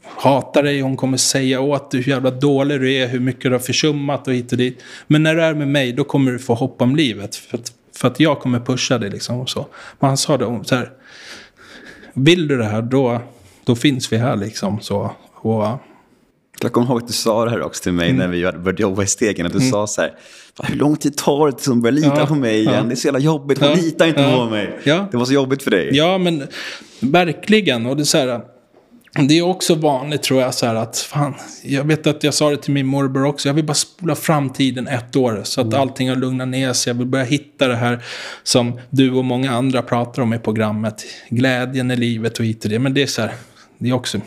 [0.02, 3.50] hatar dig, hon kommer säga åt dig hur jävla dålig du är, hur mycket du
[3.50, 4.82] har försummat och hit och dit.
[5.06, 7.36] Men när du är med mig, då kommer du få hopp om livet.
[7.36, 9.66] För att, för att jag kommer pusha dig liksom och så.
[10.00, 10.90] Men han sa det så här,
[12.12, 13.20] vill du det här, då,
[13.68, 15.10] då finns vi här liksom så.
[15.34, 15.66] Och,
[16.62, 18.16] jag kommer ihåg att du sa det här också till mig mm.
[18.18, 19.46] när vi började jobba i Stegen.
[19.46, 19.70] Att du mm.
[19.70, 20.12] sa så här,
[20.62, 22.74] hur lång tid tar det tills hon börjar lita ja, på mig igen?
[22.74, 22.82] Ja.
[22.82, 24.78] Det är så jävla jobbigt, hon ja, litar inte ja, på mig.
[24.84, 25.90] Det var så jobbigt för dig.
[25.92, 26.46] Ja, men
[27.00, 27.86] verkligen.
[27.86, 28.40] Och det är så här,
[29.28, 32.50] det är också vanligt tror jag så här att fan, jag vet att jag sa
[32.50, 35.80] det till min morbror också, jag vill bara spola framtiden ett år så att Mm.
[35.80, 36.90] allting har lugnat ner sig.
[36.90, 38.04] Jag vill börja hitta det här
[38.42, 41.04] som du och många andra pratar om i programmet.
[41.28, 42.78] Glädjen i livet och hit och det.
[42.78, 43.32] Men det är så här,
[43.78, 44.20] det är också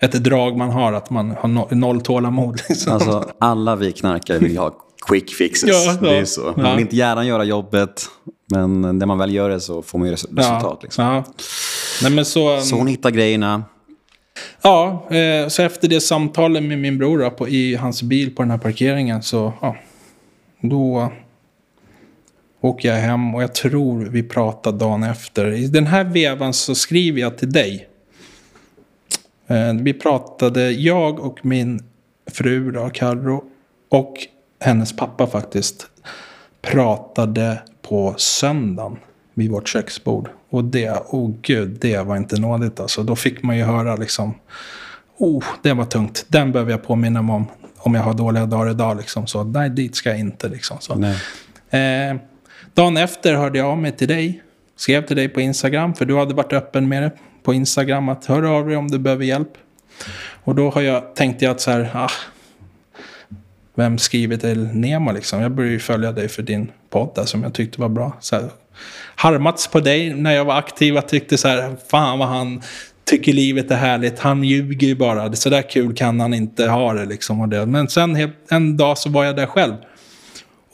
[0.00, 2.60] ett drag man har, att man har no noll tålamod.
[2.68, 2.92] Liksom.
[2.92, 4.74] Alltså, alla vi knarkare vill ha
[5.08, 5.70] quick fixes.
[5.70, 6.52] Ja, det är så.
[6.56, 8.02] Man vill inte gärna göra jobbet,
[8.54, 10.78] men när man väl gör det så får man ju res- resultat.
[10.82, 11.04] Liksom.
[11.04, 11.24] Ja.
[12.02, 13.64] Nej, men så, Så hon hittar grejerna.
[14.62, 18.42] Ja, eh, så efter det samtalet med min bror då, på, i hans bil på
[18.42, 19.76] den här parkeringen så, ja,
[20.62, 21.12] då
[22.60, 25.52] åker jag hem och jag tror vi pratar dagen efter.
[25.52, 27.87] I den här vevan så skriver jag till dig.
[29.48, 31.80] Eh, vi pratade, jag och min
[32.30, 33.44] fru då, Carro,
[33.88, 34.14] och
[34.60, 35.86] hennes pappa faktiskt,
[36.62, 38.96] pratade på söndagen
[39.34, 40.28] vid vårt köksbord.
[40.50, 43.02] Och det, oh gud, det var inte nådigt alltså.
[43.02, 44.34] Då fick man ju höra liksom,
[45.18, 46.26] oh, det var tungt.
[46.28, 47.46] Den behöver jag påminna mig om,
[47.78, 49.26] om jag har dåliga dagar idag liksom.
[49.26, 50.76] Så nej, dit ska jag inte liksom.
[50.80, 50.92] Så.
[51.76, 52.16] Eh,
[52.74, 54.42] dagen efter hörde jag av mig till dig.
[54.76, 57.10] Skrev till dig på Instagram, för du hade varit öppen med det
[57.48, 58.08] på Instagram.
[58.08, 59.52] Att hör av dig om du behöver hjälp.
[60.44, 62.10] Och då har jag, tänkte jag att så här, ah,
[63.74, 65.40] vem skriver till Nemo liksom?
[65.40, 68.16] Jag började ju följa dig för din podd där som jag tyckte var bra.
[68.20, 68.50] Så här,
[69.14, 70.94] harmats på dig när jag var aktiv.
[70.94, 72.62] Jag tyckte så här, fan vad han
[73.04, 74.18] tycker livet är härligt.
[74.18, 75.32] Han ljuger ju bara.
[75.32, 77.40] Så där kul kan han inte ha det liksom.
[77.40, 77.66] Och det.
[77.66, 79.74] Men sen en dag så var jag där själv.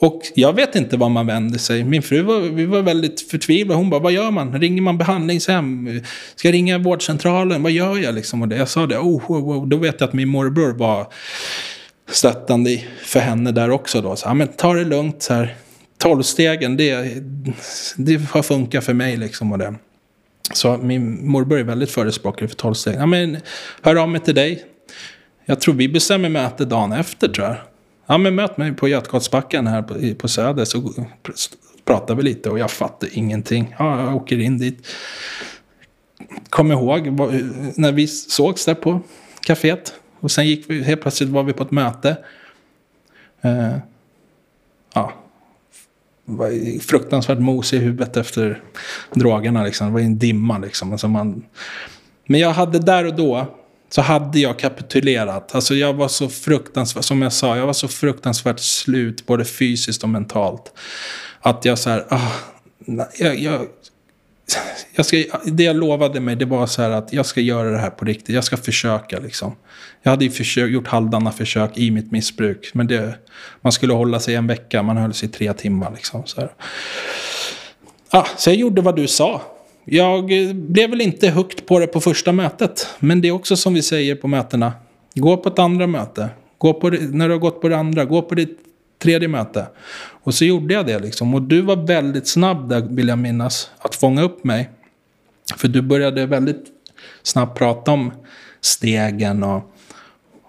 [0.05, 1.83] Och jag vet inte var man vänder sig.
[1.83, 3.77] Min fru var, vi var väldigt förtvivlade.
[3.77, 4.59] Hon bara, vad gör man?
[4.59, 6.01] Ringer man behandlingshem?
[6.35, 7.63] Ska jag ringa vårdcentralen?
[7.63, 8.41] Vad gör jag liksom?
[8.41, 9.67] Och det, jag sa det, oh, oh, oh.
[9.67, 11.07] Då vet jag att min morbror var
[12.09, 14.15] stöttande för henne där också då.
[14.15, 15.55] Så, ja, men ta det lugnt så här.
[15.97, 17.23] Tolvstegen, det,
[17.97, 19.51] det har funkat för mig liksom.
[19.51, 19.75] Och det.
[20.53, 22.99] Så min morbror är väldigt förespråkare för tolvstegen.
[22.99, 23.37] Ja, men
[23.81, 24.63] hör av mig till dig.
[25.45, 27.57] Jag tror vi bestämmer möte dagen efter tror jag.
[28.05, 30.93] Ja, men möt mig på Götgatsbacken här på, på Söder så
[31.85, 33.75] pratar vi lite och jag fattar ingenting.
[33.79, 34.87] Ja, jag åker in dit.
[36.49, 37.07] Kom ihåg
[37.75, 39.01] när vi sågs där på
[39.47, 39.93] kaféet.
[40.19, 42.17] Och sen gick vi, helt plötsligt var vi på ett möte.
[43.41, 43.77] Eh,
[44.93, 45.13] ja,
[46.25, 48.61] var fruktansvärt mos i huvudet efter
[49.13, 49.63] drogerna.
[49.63, 49.87] Liksom.
[49.87, 50.91] Det var en dimma liksom.
[50.91, 51.45] Alltså man...
[52.27, 53.47] Men jag hade där och då,
[53.89, 55.55] så hade jag kapitulerat.
[55.55, 60.03] Alltså jag var så fruktansvärt, som jag sa, jag var så fruktansvärt slut, både fysiskt
[60.03, 60.73] och mentalt.
[61.39, 62.31] Att jag så här, ah,
[62.79, 63.67] nej, jag, jag,
[64.95, 67.77] jag ska, det jag lovade mig, det var så här att jag ska göra det
[67.77, 68.35] här på riktigt.
[68.35, 69.55] Jag ska försöka liksom.
[70.03, 72.71] Jag hade ju försök, gjort halvdana försök i mitt missbruk.
[72.73, 73.15] Men det,
[73.61, 76.25] man skulle hålla sig en vecka, man höll sig i tre timmar liksom.
[76.25, 76.51] Så, här.
[78.09, 79.41] Ah, så jag gjorde vad du sa.
[79.85, 82.87] Jag eh, blev väl inte högt på det på första mötet.
[82.99, 84.73] Men det är också som vi säger på mötena.
[85.15, 86.29] Gå på ett andra möte.
[86.57, 88.59] Gå på det, när du har gått på det andra, gå på ditt
[88.99, 89.67] tredje möte.
[90.23, 91.33] Och så gjorde jag det liksom.
[91.33, 94.69] Och du var väldigt snabb där, vill jag minnas, att fånga upp mig.
[95.57, 96.65] För du började väldigt
[97.23, 98.11] snabbt prata om
[98.61, 99.71] stegen och,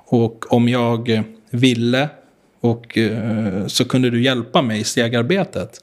[0.07, 2.09] och om jag eh, ville
[2.61, 5.81] och eh, så kunde du hjälpa mig i stegarbetet.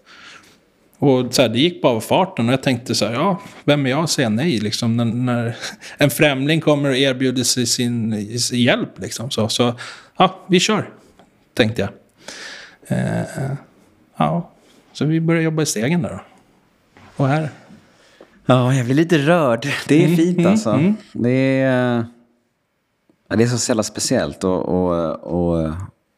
[1.04, 3.86] Och så här, det gick bara av farten och jag tänkte så här, ja, vem
[3.86, 5.56] är jag att säga nej liksom när, när
[5.98, 9.32] en främling kommer och erbjuder sig sin, hjälp liksom.
[9.32, 9.74] Så, så
[10.18, 10.90] ja, vi kör,
[11.54, 11.90] tänkte jag.
[12.88, 13.52] Eh,
[14.18, 14.50] ja,
[14.94, 16.20] så vi började jobba i stegen där då.
[17.18, 17.50] Och här.
[18.46, 19.68] Ja, jag blir lite rörd.
[19.88, 20.70] Det är Mm, fint mm, alltså.
[20.70, 20.96] mm.
[21.14, 22.06] Det, är,
[23.30, 25.72] ja, det är så jävla speciellt att och, och,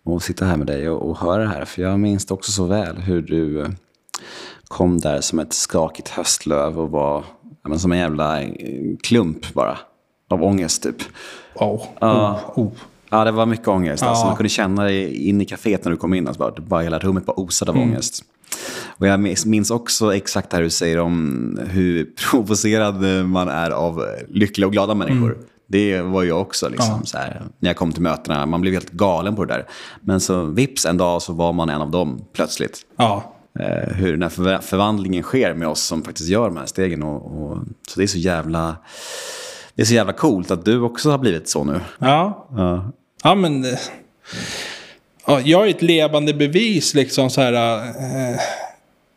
[0.03, 1.65] och sitta här med dig och, och höra det här.
[1.65, 3.67] För jag minns också så väl hur du eh,
[4.67, 7.23] kom där som ett skakigt höstlöv och var
[7.67, 8.49] men som en jävla eh,
[9.03, 9.77] klump bara.
[10.29, 10.95] Av ångest typ.
[11.55, 12.39] Oh, Ja.
[12.55, 12.71] oh, oh.
[13.09, 14.03] Ja, det var mycket ångest.
[14.03, 14.27] Alltså, Ja.
[14.27, 16.27] man kunde känna det in i kaféet när du kom in.
[16.27, 18.23] Alltså, bara, bara hela rummet bara osade av ångest.
[18.97, 24.05] Och jag minns- också exakt det här du säger om hur provocerad man är av
[24.29, 25.37] lyckliga och glada människor.
[25.67, 26.69] Det var jag också.
[26.69, 27.05] Liksom, Ja.
[27.05, 28.45] så här, när jag kom till mötena.
[28.45, 29.65] Man blev helt galen på det där.
[30.01, 32.79] Men så vips en dag så var man en av dem plötsligt.
[32.97, 33.34] Ja,
[33.95, 37.03] hur den här förva- förvandlingen sker med oss som faktiskt gör de här stegen.
[37.03, 38.75] Och, och, så det är så jävla...
[39.75, 41.79] Det är så jävla coolt att du också har blivit så nu.
[41.99, 42.47] ja.
[42.55, 42.91] Ja.
[43.23, 43.63] Ja, men...
[43.65, 43.79] eh,
[45.27, 47.53] Ja, jag är ett levande bevis liksom så här...
[47.77, 48.39] Eh,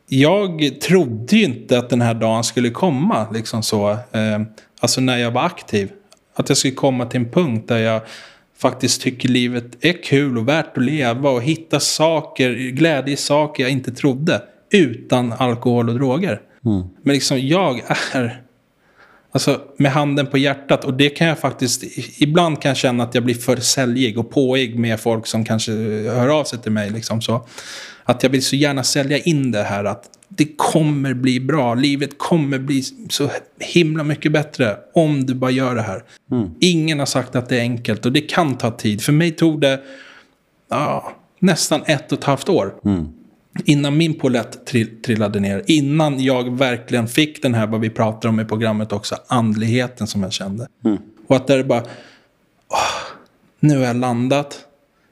[0.09, 3.27] jag trodde ju inte att den här dagen skulle komma.
[3.33, 3.91] Liksom så.
[3.91, 4.41] Eh,
[4.81, 5.91] alltså när jag var aktiv.
[6.35, 8.01] Att jag skulle komma till en punkt där jag
[8.59, 11.31] faktiskt tycker livet är kul och värt att leva.
[11.31, 14.43] Och hitta saker, glädje i saker jag inte trodde.
[14.71, 16.41] Utan alkohol och droger.
[17.03, 17.83] Men liksom jag
[18.13, 18.43] är...
[19.33, 20.85] Alltså med handen på hjärtat.
[20.85, 21.85] Och det kan jag faktiskt,
[22.23, 25.73] ibland kan jag känna att jag blir för säljig och påig med folk som kanske
[26.11, 26.91] hör av sig till mig.
[26.91, 27.47] Liksom så.
[28.09, 31.75] Att jag vill så gärna sälja in det här att det kommer bli bra.
[31.75, 33.31] Livet kommer bli så
[33.61, 36.03] himla mycket bättre om du bara gör det här.
[36.31, 36.51] Mm.
[36.61, 39.03] Ingen har sagt att det är enkelt och det kan ta tid.
[39.03, 39.81] För mig tog det
[40.69, 42.75] ja, nästan ett och ett halvt år.
[42.85, 43.09] Mm.
[43.65, 45.63] Innan min polett trill, trillade ner.
[45.67, 50.23] Innan jag verkligen fick den här, vad vi pratar om i programmet också, andligheten som
[50.23, 50.67] jag kände.
[50.85, 50.99] Mm.
[51.27, 51.83] Och att det är bara,
[52.69, 53.17] åh,
[53.61, 54.59] nu har jag landat.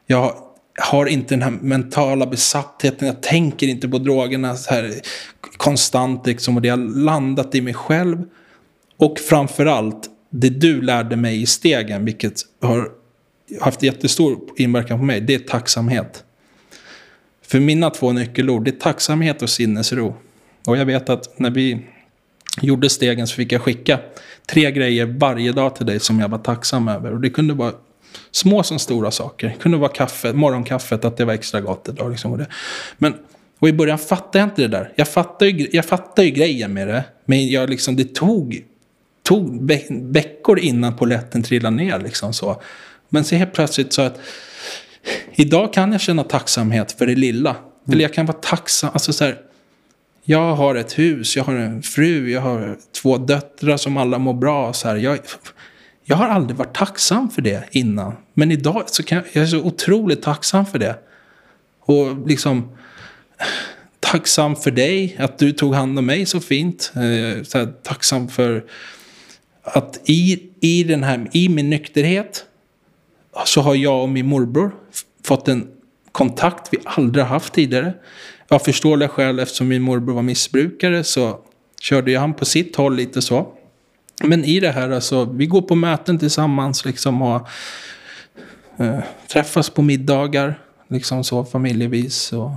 [0.07, 0.46] Jag har
[0.79, 3.09] har inte den här mentala besattheten.
[3.09, 4.95] Jag tänker inte på drogerna så här
[5.57, 6.27] konstant.
[6.27, 8.25] Liksom, och det har landat i mig själv.
[8.97, 12.89] Och framförallt, det du lärde mig i stegen, vilket har
[13.61, 16.25] haft jättestor inverkan på mig, det är tacksamhet.
[17.47, 20.17] För mina två nyckelord, det är tacksamhet och sinnesro.
[20.67, 21.87] Och jag vet att när vi
[22.63, 24.01] gjorde stegen så fick jag skicka
[24.47, 27.13] tre grejer varje dag till dig som jag var tacksam över.
[27.13, 27.73] Och det kunde vara
[28.31, 29.49] små som stora saker.
[29.49, 32.11] Det kunde vara kaffe, morgonkaffet, att det var extra gott idag.
[32.11, 32.47] Liksom, och det.
[32.99, 33.15] Men,
[33.59, 34.93] och i början fattade jag inte det där.
[34.97, 37.05] Jag fattade ju, jag fattade ju grejen med det.
[37.25, 38.65] Men jag liksom, det tog,
[39.23, 39.71] tog
[40.13, 41.99] veckor innan poletten trillade ner.
[41.99, 42.63] Liksom, så.
[43.09, 44.21] Men så helt plötsligt så att
[45.35, 47.51] idag kan jag känna tacksamhet för det lilla.
[47.51, 47.93] Mm.
[47.93, 48.91] Eller jag kan vara tacksam.
[48.93, 49.39] Alltså så här,
[50.25, 54.35] jag har ett hus, jag har en fru, jag har två döttrar som alla mår
[54.35, 54.73] bra.
[54.73, 55.19] Så här, jag,
[56.09, 58.13] jag har aldrig varit tacksam för det innan.
[58.35, 60.99] Men idag så kan jag, jag är så otroligt tacksam för det.
[61.81, 62.77] Och liksom
[64.01, 66.93] tacksam för dig, att du tog hand om mig så fint.
[66.95, 68.65] Eh, så här, tacksam för
[69.63, 72.45] att i, i, den här, i min nykterhet
[73.45, 74.75] så har jag och min morbror
[75.25, 75.69] fått en
[76.13, 77.95] kontakt vi aldrig haft tidigare.
[78.49, 81.41] Jag förstår det själv eftersom min morbror var missbrukare så
[81.81, 83.56] körde jag han på sitt håll lite så.
[84.25, 87.49] Men i det här, alltså, vi går på möten tillsammans liksom och
[88.77, 88.99] eh,
[89.33, 90.59] träffas på middagar,
[90.89, 92.33] liksom så familjevis.
[92.33, 92.51] Och,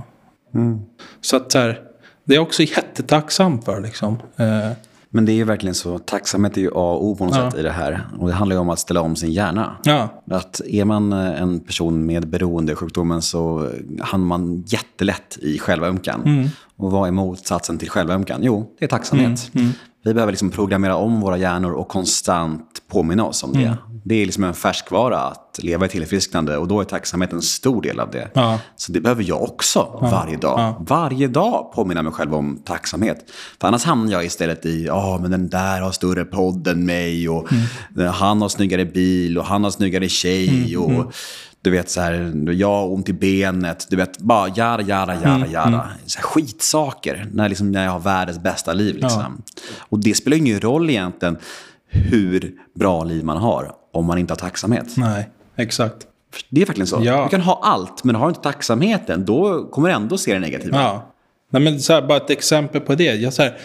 [0.54, 0.80] mm.
[1.20, 1.80] Så att så här,
[2.24, 4.18] det är jag också jättetacksam för liksom.
[4.36, 4.72] Eh,
[5.12, 7.50] men det är ju verkligen så, tacksamhet är ju A och O på något ja.
[7.50, 8.06] sätt i det här.
[8.18, 9.76] Och det handlar ju om att ställa om sin hjärna.
[9.82, 10.22] Ja.
[10.30, 16.22] Att är man eh, en person med beroendesjukdomen så hamnar man jättelätt i självömkan.
[16.24, 16.48] Mm.
[16.76, 18.40] Och vad är motsatsen till självömkan?
[18.42, 19.50] Jo, det är tacksamhet.
[19.54, 19.66] Mm.
[19.66, 19.72] Mm.
[20.02, 23.64] Vi behöver liksom programmera om våra hjärnor och konstant påminna oss om det.
[23.64, 23.76] Mm.
[24.04, 27.82] Det är liksom en färskvara att leva i tillfrisknande och då är tacksamhet en stor
[27.82, 28.30] del av det.
[28.34, 28.58] Ja.
[28.76, 30.08] Så det behöver jag också ja.
[30.10, 30.60] varje dag.
[30.60, 30.76] Ja.
[30.80, 33.30] Varje dag påminna mig själv om tacksamhet.
[33.60, 36.86] För annars hamnar jag istället i, ja oh, men den där har större podd än
[36.86, 38.12] mig och mm.
[38.12, 40.48] han har snyggare bil och han har snyggare tjej.
[40.48, 40.82] Mm.
[40.82, 41.10] och mm
[41.62, 45.34] du vet så här, jag har ont i benet, du vet, bara jada, jada, jada,
[45.34, 45.68] mm, jada.
[45.68, 45.88] Mm.
[46.20, 48.94] Skitsaker, när, liksom, när jag har världens bästa liv.
[48.94, 49.42] Liksom.
[49.46, 49.62] Ja.
[49.78, 51.38] Och det spelar ingen roll egentligen
[51.88, 54.96] hur bra liv man har om man inte har tacksamhet.
[54.96, 56.06] Nej, exakt.
[56.48, 57.00] Det är verkligen så.
[57.02, 57.22] Ja.
[57.24, 60.40] Du kan ha allt, men har du inte tacksamheten, då kommer du ändå se det
[60.40, 60.82] negativa.
[60.82, 61.12] Ja.
[61.50, 63.14] Nej, men så här, bara ett exempel på det.
[63.14, 63.58] Jag, så här,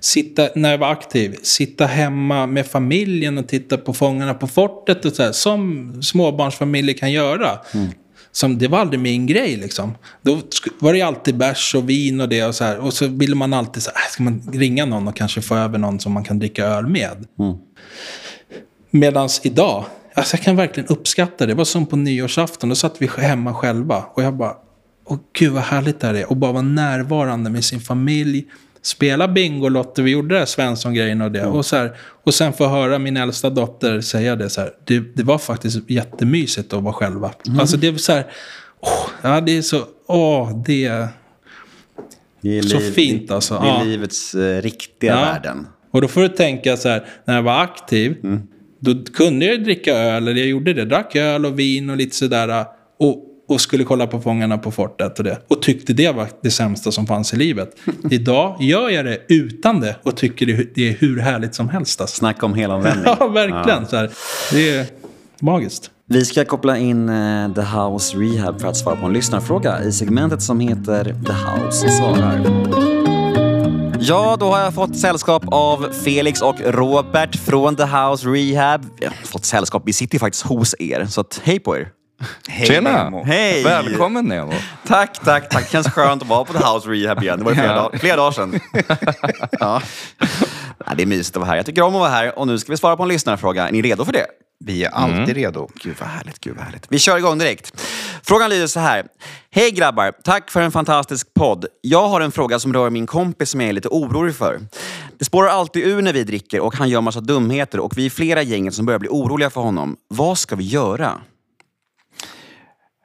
[0.00, 5.04] sitta, när jag var aktiv, sitta hemma med familjen och titta på Fångarna på fortet
[5.04, 7.58] och så här, som småbarnsfamiljer kan göra.
[7.74, 7.88] Mm.
[8.32, 9.94] Som, det var aldrig min grej liksom.
[10.22, 10.40] Då
[10.78, 12.78] var det alltid bärs och vin och det och så här.
[12.78, 15.56] Och så ville man alltid så här, äh, ska man ringa någon och kanske få
[15.56, 17.26] över någon som man kan dricka öl med.
[17.38, 17.56] Mm.
[18.90, 19.84] Medan idag,
[20.14, 21.52] alltså jag kan verkligen uppskatta det.
[21.52, 24.04] Det var som på nyårsafton, då satt vi hemma själva.
[24.14, 24.54] Och jag bara,
[25.06, 26.30] åh gud vad härligt det här är.
[26.30, 28.46] Och bara vara närvarande med sin familj
[28.82, 31.40] spela Bingolotto, vi gjorde det här Svensson-grejen och det.
[31.40, 31.52] Mm.
[31.52, 31.92] Och, så här,
[32.24, 34.70] och sen få höra min äldsta dotter säga det så här.
[34.84, 37.32] Det, det var faktiskt jättemysigt att vara själva.
[37.46, 37.60] Mm.
[37.60, 38.24] Alltså det är så här,
[38.80, 41.08] åh, ja det är så, åh, det
[42.42, 43.54] det är så liv, fint alltså.
[43.54, 43.82] Det är ja.
[43.82, 45.20] livets uh, riktiga ja.
[45.20, 45.66] världen.
[45.90, 48.42] Och då får du tänka så här, när jag var aktiv, mm.
[48.80, 52.16] då kunde jag dricka öl, eller jag gjorde det, drack öl och vin och lite
[52.16, 52.64] sådär.
[52.98, 55.38] Och och skulle kolla på Fångarna på fortet och det.
[55.48, 57.76] Och tyckte det var det sämsta som fanns i livet.
[58.10, 62.00] Idag gör jag det utan det och tycker det är hur härligt som helst.
[62.00, 62.16] Alltså.
[62.16, 63.04] Snacka om helomvändning.
[63.20, 63.82] ja, verkligen.
[63.82, 63.86] Ja.
[63.86, 64.10] Så här.
[64.52, 64.86] Det är
[65.40, 65.90] magiskt.
[66.06, 69.92] Vi ska koppla in uh, The House Rehab för att svara på en lyssnarfråga i
[69.92, 72.40] segmentet som heter The House svarar.
[74.00, 78.86] Ja, då har jag fått sällskap av Felix och Robert från The House Rehab.
[79.00, 81.88] Vi har fått sällskap, vi sitter ju faktiskt hos er, så hej på er.
[82.48, 83.04] Hej Tjena!
[83.04, 83.24] Nemo.
[83.24, 83.64] Hej!
[83.64, 84.52] Välkommen Nemo.
[84.86, 85.64] Tack, tack, tack.
[85.64, 87.38] Det känns skönt att vara på The House Rehab igen.
[87.38, 88.60] Det var ju flera, dag, flera dagar sedan.
[89.60, 89.82] ja.
[90.86, 90.94] ja.
[90.96, 91.56] det är mysigt att vara här.
[91.56, 93.68] Jag tycker om att vara här och nu ska vi svara på en lyssnarfråga.
[93.68, 94.26] Är ni redo för det?
[94.64, 95.34] Vi är alltid mm.
[95.34, 95.68] redo.
[95.74, 96.86] Gud vad härligt, gud vad härligt.
[96.88, 97.80] Vi kör igång direkt.
[98.22, 99.06] Frågan lyder så här.
[99.50, 101.66] Hej grabbar, tack för en fantastisk podd.
[101.80, 104.60] Jag har en fråga som rör min kompis som jag är lite orolig för.
[105.18, 108.10] Det spårar alltid ur när vi dricker och han gör massa dumheter och vi är
[108.10, 109.96] flera gänget som börjar bli oroliga för honom.
[110.08, 111.20] Vad ska vi göra?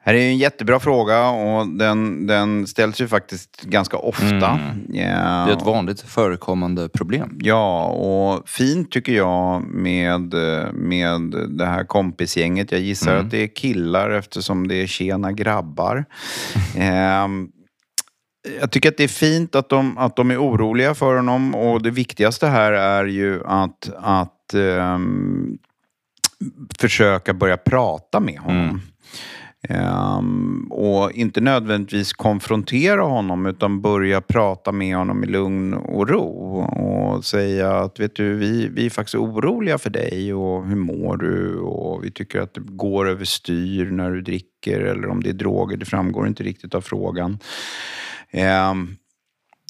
[0.06, 4.26] Här är en jättebra fråga och den, den ställs ju faktiskt ganska ofta.
[4.50, 4.86] Mm.
[4.88, 7.38] Ja, Det är ett vanligt förekommande problem.
[7.42, 10.34] Ja, och fint tycker jag med,
[10.72, 12.72] med det här kompisgänget.
[12.72, 13.24] Jag gissar Mm.
[13.24, 16.04] att det är killar eftersom det är tjena grabbar.
[16.76, 17.48] Ehm,
[18.60, 21.82] jag tycker att det är fint att de, att de är oroliga för honom och
[21.82, 25.58] det viktigaste här är ju att, att ehm,
[26.78, 28.80] försöka börja prata med honom.
[29.68, 36.58] Um, och inte nödvändigtvis konfrontera honom utan börja prata med honom i lugn och ro.
[36.60, 41.16] Och säga att vet du, vi, vi är faktiskt oroliga för dig och hur mår
[41.16, 41.58] du?
[41.58, 45.76] Och vi tycker att det går överstyr när du dricker eller om det är droger.
[45.76, 47.38] Det framgår inte riktigt av frågan.
[48.72, 48.96] Um,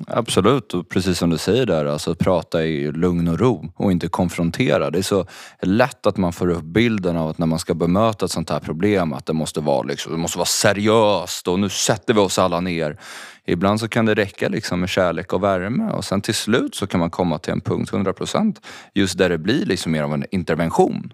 [0.07, 3.92] Absolut, och precis som du säger där, alltså att prata i lugn och ro och
[3.92, 4.90] inte konfrontera.
[4.90, 5.26] Det är så
[5.62, 8.61] lätt att man får upp bilden av att när man ska bemöta ett sånt här
[8.61, 12.38] problem att det måste vara, liksom, det måste vara seriöst och nu sätter vi oss
[12.38, 12.99] alla ner.
[13.47, 16.86] Ibland så kan det räcka liksom med kärlek och värme och sen till slut så
[16.86, 18.57] kan man komma till en punkt 100%
[18.94, 21.12] just där det blir liksom mer av en intervention.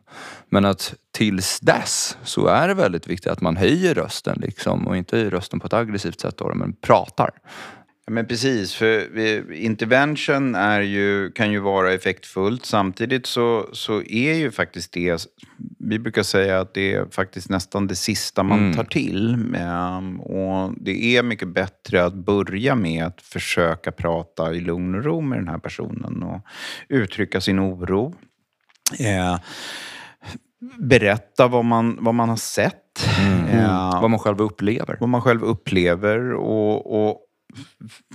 [0.49, 4.97] Men att tills dess så är det väldigt viktigt att man höjer rösten liksom och
[4.97, 7.31] inte höjer rösten på ett aggressivt sätt då, men pratar.
[8.07, 12.65] Ja, men precis, för intervention är ju, kan ju vara effektfullt.
[12.67, 15.27] Samtidigt så, så är ju faktiskt det,
[15.79, 19.37] vi brukar säga att det är faktiskt nästan det sista man tar till.
[20.21, 25.21] Och det är mycket bättre att börja med att försöka prata i lugn och ro
[25.21, 26.41] med den här personen och
[26.89, 28.15] uttrycka sin oro.
[29.01, 29.39] Eh,
[30.79, 33.07] berätta vad man, vad man har sett.
[33.53, 34.97] Eh, Vad man själv upplever.
[35.01, 37.19] vad man själv upplever och, och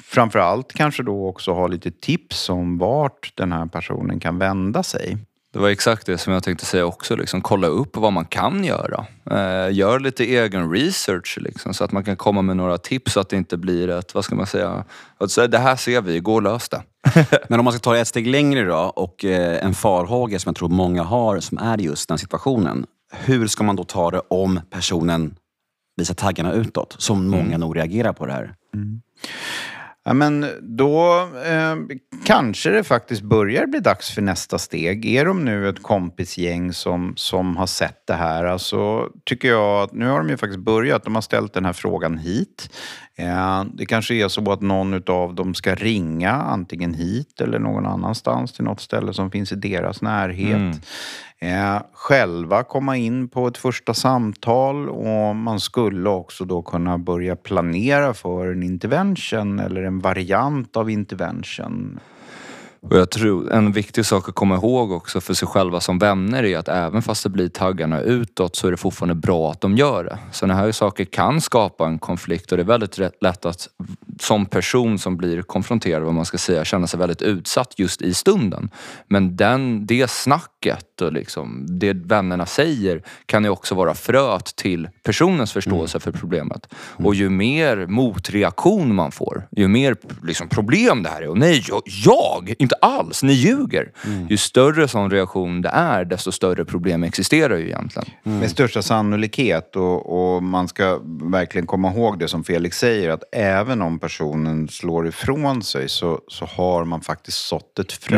[0.03, 5.17] framförallt kanske då också ha lite tips om vart den här personen kan vända sig.
[5.53, 7.15] Det var exakt det som jag tänkte säga också.
[7.15, 9.05] Liksom, kolla upp vad man kan göra.
[9.31, 13.19] Eh, gör lite egen research liksom, så att man kan komma med några tips så
[13.19, 14.83] att det inte blir ett, vad ska man säga,
[15.29, 16.81] säga, det här ser vi, gå och lös det.
[17.49, 20.49] Men om man ska ta det ett steg längre då och eh, en farhåga som
[20.49, 22.85] jag tror många har som är just den situationen.
[23.11, 25.35] Hur ska man då ta det om personen
[25.97, 26.95] visar taggarna utåt?
[26.99, 28.53] Som många nog reagerar på det här.
[30.07, 35.05] Ja, men då eh, kanske det faktiskt börjar bli dags för nästa steg.
[35.05, 39.93] Är de nu ett kompisgäng som, som har sett det här, alltså, tycker jag att
[39.93, 41.03] nu har de ju faktiskt börjat.
[41.03, 42.69] De har ställt den här frågan hit.
[43.15, 47.85] Eh, det kanske är så att någon av dem ska ringa antingen hit eller någon
[47.85, 50.75] annanstans till något ställe som finns i deras närhet.
[51.39, 57.35] Eh, själva komma in på ett första samtal och man skulle också då kunna börja
[57.35, 61.99] planera för en intervention eller en variant av intervention.
[62.81, 66.43] Och jag tror en viktig sak att komma ihåg också för sig själva som vänner
[66.43, 69.77] är att även fast det blir taggarna utåt så är det fortfarande bra att de
[69.77, 70.17] gör det.
[70.31, 73.69] Sådana här saker kan skapa en konflikt och det är väldigt lätt att
[74.19, 78.13] som person som blir konfronterad, vad man ska säga, känna sig väldigt utsatt just i
[78.13, 78.69] stunden.
[79.07, 80.09] Men den, det
[80.57, 86.11] snacket och liksom, det vännerna säger kan ju också vara fröet till personens förståelse för
[86.11, 86.67] problemet.
[86.75, 91.27] Och ju mer motreaktion man får, ju mer liksom, problem det här är.
[91.29, 93.91] Och nej, jag, jag inte alls, ni ljuger.
[94.29, 98.09] Ju större sån reaktion det är, desto större problem existerar ju egentligen.
[98.23, 100.99] Med största sannolikhet och, och man ska
[101.31, 106.19] verkligen komma ihåg det som Felix säger att även om personen slår ifrån sig så,
[106.27, 108.17] så har man faktiskt sått ett frö.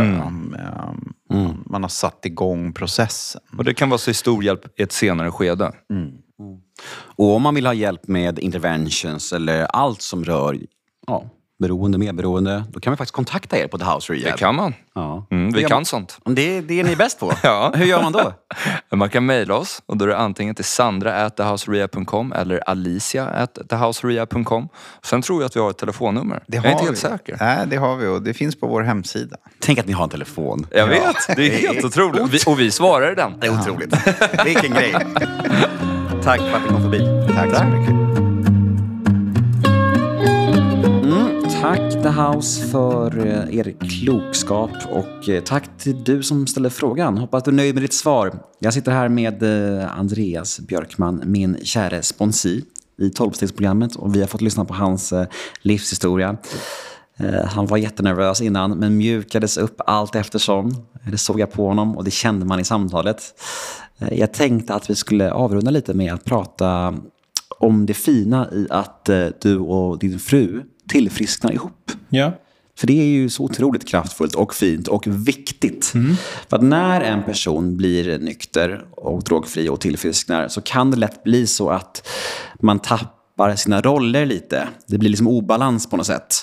[1.33, 3.41] Eh, Man har satt igång processen.
[3.57, 5.71] Och det kan vara så stor hjälp i ett senare skede.
[7.15, 10.59] Och om man vill ha hjälp med interventions eller allt som rör
[11.07, 11.29] ja,
[11.59, 14.31] beroende, medberoende, då kan man faktiskt kontakta er på The House Rehab.
[14.31, 14.73] Det kan man.
[14.95, 15.25] Ja.
[15.31, 16.17] Mm, vi Det- kan sånt.
[16.25, 17.33] Det, det är ni bäst på.
[17.43, 17.71] Ja.
[17.75, 18.33] Hur gör man då?
[18.95, 24.69] Man kan mejla oss och då är det antingen till sandra.thehouserea.com eller alicia.thehouserea.com.
[25.03, 26.43] Sen tror jag att vi har ett telefonnummer.
[26.47, 27.01] Det jag är inte har helt vi.
[27.09, 27.37] säker.
[27.39, 29.37] Nej, det har vi och det finns på vår hemsida.
[29.59, 30.67] Tänk att ni har en telefon.
[30.71, 32.33] Jag vet, det är helt otroligt.
[32.33, 33.33] Vi, och vi svarar i den.
[33.39, 33.95] Det är otroligt.
[34.45, 34.91] Vilken grej.
[36.23, 37.27] Tack för att ni kom förbi.
[37.35, 37.98] Tack så mycket.
[41.61, 47.17] Tack The House för eh, er klokskap och eh, tack till du som ställde frågan.
[47.17, 48.33] Hoppas du är nöjd med ditt svar.
[48.59, 52.63] Jag sitter här med eh, Andreas Björkman, min käre sponsi
[52.97, 55.13] i 12-stegsprogrammet och vi har fått lyssna på hans
[55.61, 56.37] livshistoria.
[57.45, 60.85] Han var jättenervös innan men mjukades upp allt eftersom.
[61.11, 63.21] Det såg jag på honom och det kände man i samtalet.
[64.11, 66.95] Jag tänkte att vi skulle avrunda lite med att prata
[67.59, 69.09] om det fina i att
[69.41, 71.91] du och din fru tillfrisknar ihop.
[72.09, 72.33] Ja.
[72.79, 75.93] För det är ju så otroligt kraftfullt och fint och viktigt.
[76.49, 81.23] För att när en person blir nykter och drogfri och tillfrisknar så kan det lätt
[81.23, 82.07] bli så att
[82.59, 84.67] man tappar sina roller lite.
[84.87, 86.35] Det blir liksom obalans på något sätt.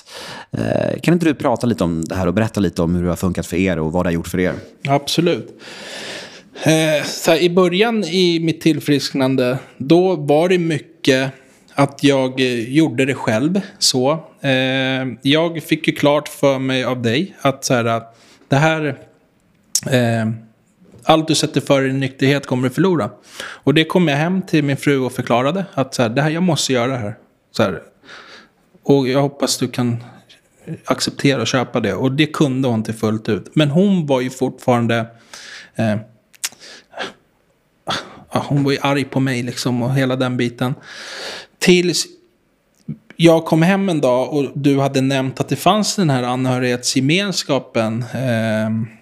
[0.51, 3.09] Eh, kan inte du prata lite om det här och berätta lite om hur det
[3.09, 4.53] har funkat för er och vad det har gjort för er?
[4.87, 5.61] Absolut.
[6.63, 11.31] Eh, så här, I början i mitt tillfrisknande, då var det mycket
[11.77, 13.61] att jag eh, gjorde det själv.
[13.77, 14.11] Så.
[14.41, 14.51] Eh,
[15.21, 18.97] jag fick ju klart för mig av dig att så här, att det här...
[19.91, 20.29] Eh,
[21.03, 23.09] allt du sätter för i nykterhet kommer du förlora.
[23.39, 25.65] Och det kom jag hem till min fru och förklarade.
[25.73, 27.15] Att så här, det här, jag måste göra det här.
[27.51, 27.81] Så här.
[28.83, 30.03] Och jag hoppas du kan
[30.85, 31.93] acceptera och köpa det.
[31.93, 33.55] Och det kunde hon till fullt ut.
[33.55, 35.05] Men hon var ju fortfarande...
[35.75, 35.95] Eh,
[38.29, 40.73] ah, hon var ju arg på mig liksom och hela den biten.
[41.59, 42.05] Tills
[43.15, 48.01] jag kom hem en dag och du hade nämnt att det fanns den här anhörighetsgemenskapen.
[48.13, 48.93] Eh,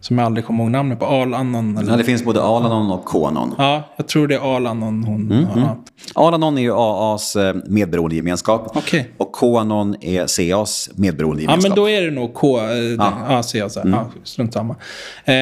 [0.00, 1.06] som jag aldrig kommer ihåg namnet på.
[1.06, 1.90] Alanon eller?
[1.90, 3.54] Ja, det finns både Alanon och Konon.
[3.58, 5.46] Ja, jag tror det är Alanon hon.
[5.56, 5.76] ja.
[6.14, 8.76] Alanon är ju AAs eh, medberoendegemenskap.
[8.76, 9.10] Okej.
[9.16, 11.62] Och Konon är CAs Ja, medberoendegemenskap.
[11.70, 12.58] men då är det nog K.
[12.60, 13.88] eh, Ja, ja så här.
[13.90, 14.76] Ja, strunt samma.
[15.24, 15.34] Eh,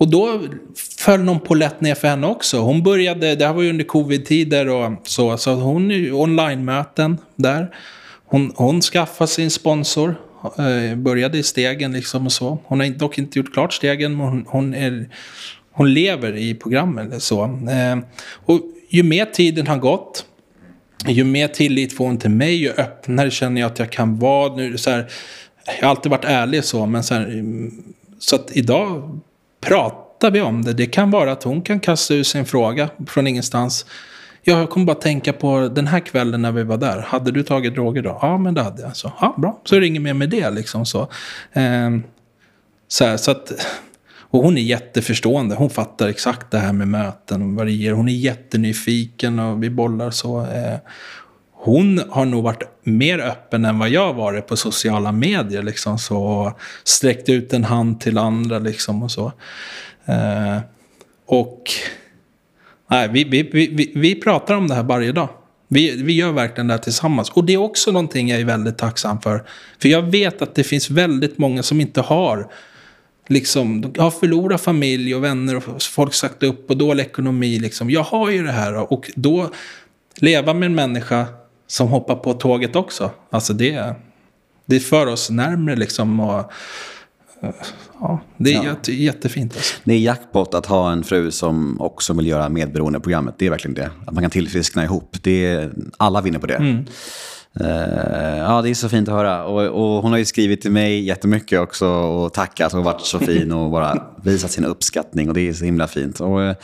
[0.00, 0.40] och då
[0.98, 2.58] föll någon på lätt ner för henne också.
[2.58, 7.18] Hon började, det här var ju under covid-tider och så, så hon är ju online-möten
[7.36, 7.74] där.
[8.26, 10.14] Hon, hon skaffade sin sponsor,
[10.58, 12.58] eh, började i stegen liksom och så.
[12.64, 15.08] Hon har dock inte gjort klart stegen, men hon, hon, är,
[15.72, 17.44] hon lever i programmet eller så.
[17.44, 17.98] Eh,
[18.46, 20.24] och ju mer tiden har gått,
[21.06, 24.56] ju mer tillit får hon till mig, ju öppnare känner jag att jag kan vara.
[24.56, 25.10] Nu, så här,
[25.66, 27.84] jag har alltid varit ärlig så, men så, här, mm,
[28.18, 29.20] så att idag
[29.60, 30.72] pratar vi om det.
[30.72, 33.86] Det kan vara att hon kan kasta ur sig en fråga från ingenstans.
[34.42, 36.98] Ja, jag kommer bara tänka på den här kvällen när vi var där.
[36.98, 38.18] Hade du tagit droger då?
[38.22, 38.96] Ja, men det hade jag.
[38.96, 39.60] Så, ja, bra.
[39.64, 41.00] Så är det inget mer med det liksom så.
[41.52, 41.90] eh,
[42.88, 43.52] så, här, så att,
[44.20, 45.54] och hon är jätteförstående.
[45.54, 47.92] Hon fattar exakt det här med möten och vad det ger.
[47.92, 50.40] Hon är jättenyfiken och vi bollar så.
[50.40, 50.76] Eh,
[51.62, 55.62] hon har nog varit mer öppen än vad jag varit på sociala medier.
[55.62, 56.52] Liksom, så,
[56.84, 59.32] sträckt ut en hand till andra liksom, och så.
[60.04, 60.58] Eh,
[61.26, 61.70] och
[62.90, 65.28] nej, vi, vi, vi, vi, pratar om det här varje dag.
[65.68, 67.30] Vi, vi gör verkligen det här tillsammans.
[67.30, 69.44] Och det är också någonting jag är väldigt tacksam för.
[69.78, 72.50] För jag vet att det finns väldigt många som inte har
[73.26, 77.58] liksom, jag har förlorat familj och vänner och folk sagt upp och dålig ekonomi.
[77.58, 77.90] Liksom.
[77.90, 79.50] Jag har ju det här och då
[80.16, 81.26] leva med en människa
[81.70, 83.10] som hoppar på tåget också.
[83.30, 83.94] Alltså det,
[84.66, 86.20] det för oss närmre liksom.
[86.20, 86.38] Och,
[87.42, 87.50] eh,
[88.00, 88.64] ja, det är Ja.
[88.64, 89.56] jätte, jättefint.
[89.56, 89.74] Alltså.
[89.84, 93.34] Det är jackpot att ha en fru som också vill göra medberoendeprogrammet.
[93.38, 93.90] Det är verkligen det.
[94.06, 95.16] Att man kan tillfriskna ihop.
[95.22, 96.54] Det är, alla vinner på det.
[96.56, 96.86] Mm.
[97.60, 99.44] Eh, ja, det är så fint att höra.
[99.44, 103.18] Och, och hon har ju skrivit till mig jättemycket också och tackat och varit så
[103.30, 105.28] fin och bara visat sin uppskattning.
[105.28, 106.20] Och det är så himla fint.
[106.20, 106.56] Och, eh,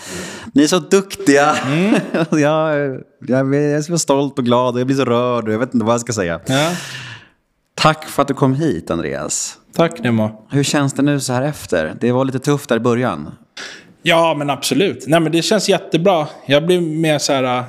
[0.53, 1.57] ni är så duktiga.
[2.31, 5.59] jag, jag, jag är så stolt och glad och jag blir så rörd och jag
[5.59, 6.41] vet inte vad jag ska säga.
[6.47, 6.71] Ja,
[7.75, 9.59] Tack för att du kom hit, Andreas.
[9.75, 10.47] tack Nemo.
[10.51, 11.97] Hur känns det nu så här efter?
[12.01, 13.31] Det var lite tufft där i början.
[14.09, 15.05] Ja, men absolut.
[15.07, 16.27] Nej, men det känns jättebra.
[16.47, 17.43] Jag blir mer så här...
[17.45, 17.65] äh, Jag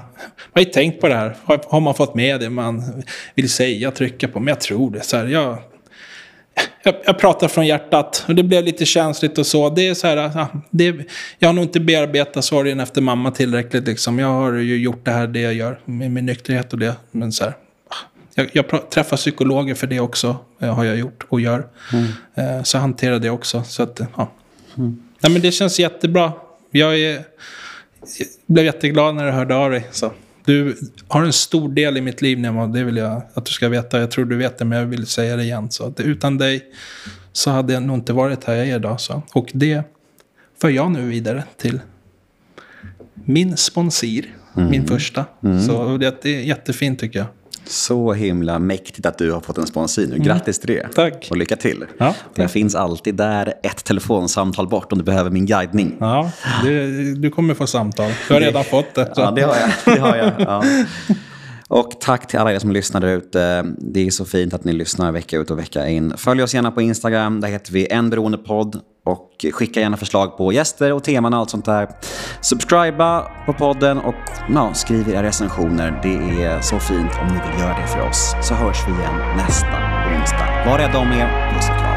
[0.53, 1.35] har ju tänkt på det här.
[1.43, 3.03] Har, har man fått med det man
[3.35, 4.39] vill säga, trycka på?
[4.39, 5.01] Men jag tror det.
[5.01, 5.57] Så här, jag,
[6.83, 8.25] jag, jag pratar från hjärtat.
[8.27, 9.69] Och det blev lite känsligt och så.
[9.69, 10.15] Det är så här...
[10.15, 10.95] Ja, det,
[11.39, 13.87] jag har nog inte bearbetat sorgen efter mamma tillräckligt.
[13.87, 14.19] Liksom.
[14.19, 15.79] Jag har ju gjort det här, det jag gör.
[15.85, 16.95] Med min nykterhet och det.
[17.11, 17.53] Men så här...
[18.35, 20.37] Jag, jag träffar psykologer för det också.
[20.59, 21.67] eh, Har jag gjort och gör.
[22.35, 23.63] Eh, Så jag hanterar det också.
[23.63, 24.31] Så att, ja.
[25.27, 26.33] Nej, men det känns jättebra.
[26.71, 27.23] Jag, är, jag
[28.45, 29.87] blev jätteglad när jag hörde av dig.
[29.91, 30.11] Så.
[30.45, 32.67] Du har en stor del i mitt liv, Nemo.
[32.67, 33.99] Det vill jag att du ska veta.
[33.99, 35.71] Jag tror du vet det, men jag vill säga det igen.
[35.71, 36.65] Så att utan dig
[37.31, 39.01] så hade jag nog inte varit här jag är idag.
[39.01, 39.21] Så.
[39.33, 39.81] Och det
[40.61, 41.79] för jag nu vidare till
[43.13, 44.21] min sponsor.
[44.53, 45.25] Min första.
[45.67, 47.27] Så det är jättefint tycker jag.
[47.69, 50.17] Så himla mäktigt att du har fått en sponsor nu.
[50.17, 50.79] Grattis till det.
[50.79, 50.91] Mm.
[50.93, 51.27] Tack.
[51.29, 51.85] Och lycka till.
[51.97, 55.97] Ja, jag finns alltid där ett telefonsamtal bort om du behöver min guidning.
[55.99, 56.31] Ja,
[56.63, 58.11] det, du kommer få samtal.
[58.27, 59.05] Du har redan fått det.
[59.15, 59.21] Så.
[59.21, 59.95] Ja, det har jag.
[59.95, 60.31] Det har jag.
[60.37, 60.63] Ja.
[61.67, 63.65] Och tack till alla er som lyssnar där ute.
[63.77, 66.13] Det är så fint att ni lyssnar vecka ut och vecka in.
[66.17, 67.41] Följ oss gärna på Instagram.
[67.41, 68.81] Där heter vi En Beroendepodd.
[69.05, 71.89] Och skicka gärna förslag på gäster och teman och allt sånt där.
[72.41, 74.15] Subscriba på podden och
[74.49, 75.99] ja, skriv era recensioner.
[76.03, 78.35] Det är så fint om ni vill göra det för oss.
[78.41, 79.67] Så hörs vi igen nästa
[80.17, 80.65] onsdag.
[80.65, 81.53] Var rädda om er.
[81.53, 81.96] Puss och kram.